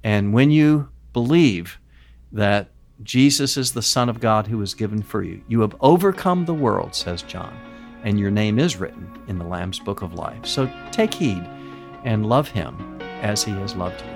And 0.04 0.32
when 0.32 0.52
you 0.52 0.90
believe 1.12 1.80
that 2.32 2.70
Jesus 3.04 3.58
is 3.58 3.74
the 3.74 3.82
Son 3.82 4.08
of 4.08 4.22
God 4.22 4.48
who 4.48 4.60
was 4.60 4.76
given 4.76 5.02
for 5.02 5.24
you, 5.24 5.44
you 5.48 5.62
have 5.62 5.76
overcome 5.82 6.46
the 6.46 6.54
world, 6.54 6.94
says 6.94 7.24
John, 7.24 7.58
and 8.04 8.20
your 8.20 8.32
name 8.32 8.60
is 8.60 8.78
written 8.78 9.12
in 9.28 9.40
the 9.40 9.46
Lamb's 9.46 9.80
book 9.80 10.04
of 10.04 10.14
life. 10.14 10.46
So 10.46 10.72
take 10.92 11.14
heed 11.14 11.44
and 12.06 12.26
love 12.26 12.48
Him 12.48 13.02
as 13.22 13.44
He 13.44 13.52
has 13.52 13.76
loved 13.76 14.02
you. 14.02 14.16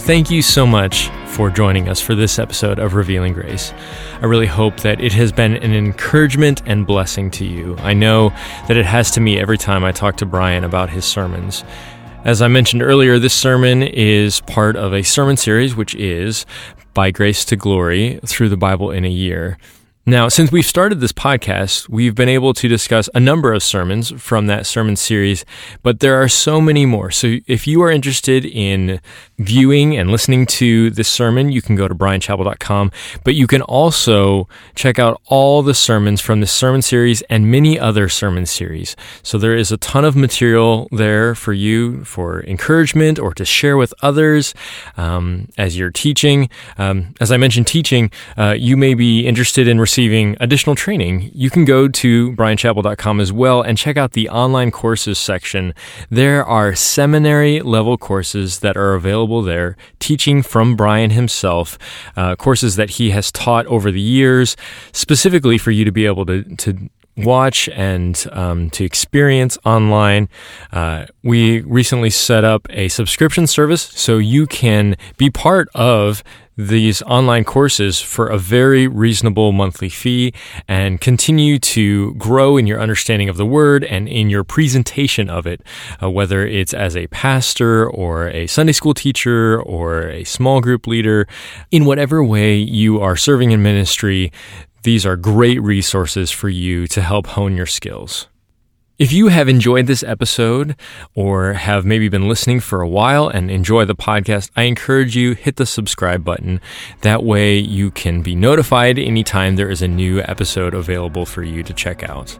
Thank 0.00 0.30
you 0.30 0.42
so 0.42 0.66
much 0.66 1.08
for 1.28 1.48
joining 1.48 1.88
us 1.88 2.00
for 2.00 2.14
this 2.14 2.38
episode 2.38 2.78
of 2.78 2.94
Revealing 2.94 3.32
Grace. 3.32 3.72
I 4.20 4.26
really 4.26 4.46
hope 4.46 4.80
that 4.80 5.00
it 5.00 5.12
has 5.12 5.32
been 5.32 5.56
an 5.56 5.72
encouragement 5.72 6.60
and 6.66 6.86
blessing 6.86 7.30
to 7.32 7.44
you. 7.44 7.76
I 7.78 7.94
know 7.94 8.30
that 8.68 8.76
it 8.76 8.84
has 8.84 9.12
to 9.12 9.20
me 9.20 9.38
every 9.38 9.56
time 9.56 9.84
I 9.84 9.92
talk 9.92 10.16
to 10.16 10.26
Bryan 10.26 10.64
about 10.64 10.90
his 10.90 11.04
sermons. 11.04 11.64
As 12.24 12.42
I 12.42 12.48
mentioned 12.48 12.82
earlier, 12.82 13.18
this 13.18 13.32
sermon 13.32 13.82
is 13.82 14.40
part 14.40 14.76
of 14.76 14.92
a 14.92 15.02
sermon 15.02 15.36
series 15.36 15.74
which 15.74 15.94
is 15.94 16.46
by 16.94 17.10
grace 17.10 17.44
to 17.46 17.56
glory 17.56 18.20
through 18.26 18.48
the 18.48 18.56
Bible 18.56 18.90
in 18.90 19.04
a 19.04 19.10
year. 19.10 19.58
Now, 20.04 20.28
since 20.28 20.50
we've 20.50 20.66
started 20.66 20.98
this 20.98 21.12
podcast, 21.12 21.88
we've 21.88 22.16
been 22.16 22.28
able 22.28 22.54
to 22.54 22.66
discuss 22.66 23.08
a 23.14 23.20
number 23.20 23.52
of 23.52 23.62
sermons 23.62 24.10
from 24.20 24.48
that 24.48 24.66
sermon 24.66 24.96
series, 24.96 25.44
but 25.84 26.00
there 26.00 26.20
are 26.20 26.28
so 26.28 26.60
many 26.60 26.84
more. 26.84 27.12
So 27.12 27.36
if 27.46 27.68
you 27.68 27.80
are 27.82 27.90
interested 27.90 28.44
in 28.44 29.00
viewing 29.38 29.96
and 29.96 30.10
listening 30.10 30.46
to 30.46 30.90
this 30.90 31.08
sermon, 31.08 31.52
you 31.52 31.62
can 31.62 31.76
go 31.76 31.86
to 31.86 31.94
bryanchapell.com, 31.94 32.90
but 33.22 33.36
you 33.36 33.46
can 33.46 33.62
also 33.62 34.48
check 34.74 34.98
out 34.98 35.20
all 35.26 35.62
the 35.62 35.72
sermons 35.72 36.20
from 36.20 36.40
this 36.40 36.50
sermon 36.50 36.82
series 36.82 37.22
and 37.22 37.48
many 37.48 37.78
other 37.78 38.08
sermon 38.08 38.44
series. 38.44 38.96
So 39.22 39.38
there 39.38 39.54
is 39.54 39.70
a 39.70 39.76
ton 39.76 40.04
of 40.04 40.16
material 40.16 40.88
there 40.90 41.36
for 41.36 41.52
you 41.52 42.04
for 42.04 42.42
encouragement 42.42 43.20
or 43.20 43.32
to 43.34 43.44
share 43.44 43.76
with 43.76 43.94
others 44.02 44.52
um, 44.96 45.48
as 45.56 45.78
you're 45.78 45.92
teaching. 45.92 46.50
Um, 46.76 47.14
as 47.20 47.30
I 47.30 47.36
mentioned, 47.36 47.68
teaching, 47.68 48.10
uh, 48.36 48.56
you 48.58 48.76
may 48.76 48.94
be 48.94 49.28
interested 49.28 49.68
in 49.68 49.78
receiving 49.92 50.34
additional 50.40 50.74
training, 50.74 51.30
you 51.34 51.50
can 51.50 51.66
go 51.66 51.86
to 51.86 52.32
bryanchapell.com 52.32 53.20
as 53.20 53.30
well 53.30 53.60
and 53.60 53.76
check 53.76 53.98
out 53.98 54.12
the 54.12 54.26
online 54.30 54.70
courses 54.70 55.18
section. 55.18 55.74
There 56.08 56.42
are 56.42 56.74
seminary 56.74 57.60
level 57.60 57.98
courses 57.98 58.60
that 58.60 58.74
are 58.74 58.94
available 58.94 59.42
there, 59.42 59.76
teaching 59.98 60.42
from 60.42 60.76
Bryan 60.76 61.10
himself, 61.10 61.76
uh, 62.16 62.36
courses 62.36 62.76
that 62.76 62.88
he 62.96 63.10
has 63.10 63.30
taught 63.30 63.66
over 63.66 63.90
the 63.90 64.00
years, 64.00 64.56
specifically 64.92 65.58
for 65.58 65.72
you 65.72 65.84
to 65.84 65.92
be 65.92 66.06
able 66.06 66.24
to, 66.24 66.42
to 66.56 66.88
watch 67.16 67.68
and 67.70 68.26
um, 68.32 68.70
to 68.70 68.84
experience 68.84 69.58
online. 69.64 70.28
Uh, 70.72 71.06
we 71.22 71.60
recently 71.60 72.10
set 72.10 72.44
up 72.44 72.66
a 72.70 72.88
subscription 72.88 73.46
service 73.46 73.82
so 73.82 74.18
you 74.18 74.46
can 74.46 74.96
be 75.16 75.30
part 75.30 75.68
of 75.74 76.22
these 76.56 77.00
online 77.02 77.44
courses 77.44 78.00
for 78.00 78.26
a 78.26 78.36
very 78.36 78.86
reasonable 78.86 79.52
monthly 79.52 79.88
fee 79.88 80.34
and 80.68 81.00
continue 81.00 81.58
to 81.58 82.14
grow 82.14 82.56
in 82.58 82.66
your 82.66 82.78
understanding 82.80 83.28
of 83.28 83.36
the 83.36 83.46
word 83.46 83.84
and 83.84 84.06
in 84.06 84.28
your 84.28 84.44
presentation 84.44 85.30
of 85.30 85.46
it, 85.46 85.62
uh, 86.02 86.10
whether 86.10 86.46
it's 86.46 86.74
as 86.74 86.94
a 86.94 87.06
pastor 87.08 87.88
or 87.88 88.28
a 88.28 88.46
Sunday 88.46 88.72
school 88.72 88.92
teacher 88.92 89.60
or 89.62 90.08
a 90.08 90.24
small 90.24 90.60
group 90.60 90.86
leader, 90.86 91.26
in 91.70 91.86
whatever 91.86 92.22
way 92.22 92.54
you 92.56 93.00
are 93.00 93.16
serving 93.16 93.50
in 93.50 93.62
ministry. 93.62 94.30
These 94.82 95.06
are 95.06 95.16
great 95.16 95.62
resources 95.62 96.32
for 96.32 96.48
you 96.48 96.88
to 96.88 97.02
help 97.02 97.28
hone 97.28 97.56
your 97.56 97.66
skills. 97.66 98.26
If 98.98 99.12
you 99.12 99.28
have 99.28 99.48
enjoyed 99.48 99.86
this 99.86 100.02
episode 100.02 100.74
or 101.14 101.52
have 101.52 101.84
maybe 101.84 102.08
been 102.08 102.28
listening 102.28 102.58
for 102.58 102.80
a 102.80 102.88
while 102.88 103.28
and 103.28 103.50
enjoy 103.50 103.84
the 103.84 103.94
podcast, 103.94 104.50
I 104.56 104.64
encourage 104.64 105.16
you 105.16 105.34
hit 105.34 105.56
the 105.56 105.66
subscribe 105.66 106.24
button. 106.24 106.60
That 107.02 107.22
way 107.22 107.58
you 107.58 107.92
can 107.92 108.22
be 108.22 108.34
notified 108.34 108.98
anytime 108.98 109.54
there 109.54 109.70
is 109.70 109.82
a 109.82 109.88
new 109.88 110.20
episode 110.22 110.74
available 110.74 111.26
for 111.26 111.44
you 111.44 111.62
to 111.62 111.72
check 111.72 112.02
out. 112.02 112.38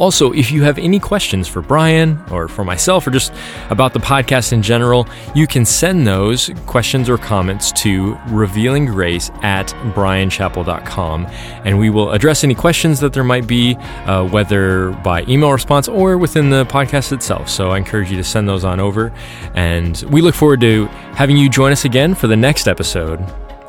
Also, 0.00 0.32
if 0.32 0.50
you 0.50 0.62
have 0.62 0.78
any 0.78 0.98
questions 0.98 1.46
for 1.46 1.60
Bryan 1.60 2.18
or 2.30 2.48
for 2.48 2.64
myself 2.64 3.06
or 3.06 3.10
just 3.10 3.34
about 3.68 3.92
the 3.92 3.98
podcast 3.98 4.52
in 4.52 4.62
general, 4.62 5.06
you 5.34 5.46
can 5.46 5.66
send 5.66 6.06
those 6.06 6.50
questions 6.64 7.08
or 7.10 7.18
comments 7.18 7.70
to 7.72 8.14
revealinggrace 8.28 9.30
at 9.44 9.68
bryanchapell.com 9.94 11.26
and 11.64 11.78
we 11.78 11.90
will 11.90 12.12
address 12.12 12.44
any 12.44 12.54
questions 12.54 12.98
that 13.00 13.12
there 13.12 13.22
might 13.22 13.46
be, 13.46 13.76
uh, 14.06 14.26
whether 14.26 14.90
by 15.04 15.22
email 15.28 15.52
response 15.52 15.86
or 15.86 16.16
within 16.16 16.48
the 16.48 16.64
podcast 16.64 17.12
itself. 17.12 17.50
So 17.50 17.70
I 17.70 17.76
encourage 17.76 18.10
you 18.10 18.16
to 18.16 18.24
send 18.24 18.48
those 18.48 18.64
on 18.64 18.80
over. 18.80 19.12
And 19.54 20.02
we 20.08 20.22
look 20.22 20.34
forward 20.34 20.62
to 20.62 20.86
having 21.14 21.36
you 21.36 21.50
join 21.50 21.72
us 21.72 21.84
again 21.84 22.14
for 22.14 22.26
the 22.26 22.36
next 22.36 22.68
episode 22.68 23.20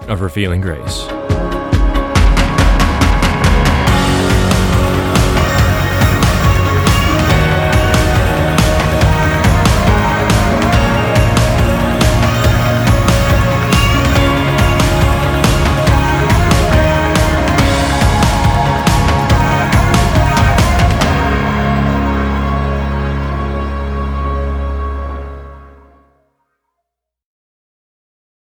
of 0.07 0.21
Revealing 0.21 0.61
Grace. 0.61 1.20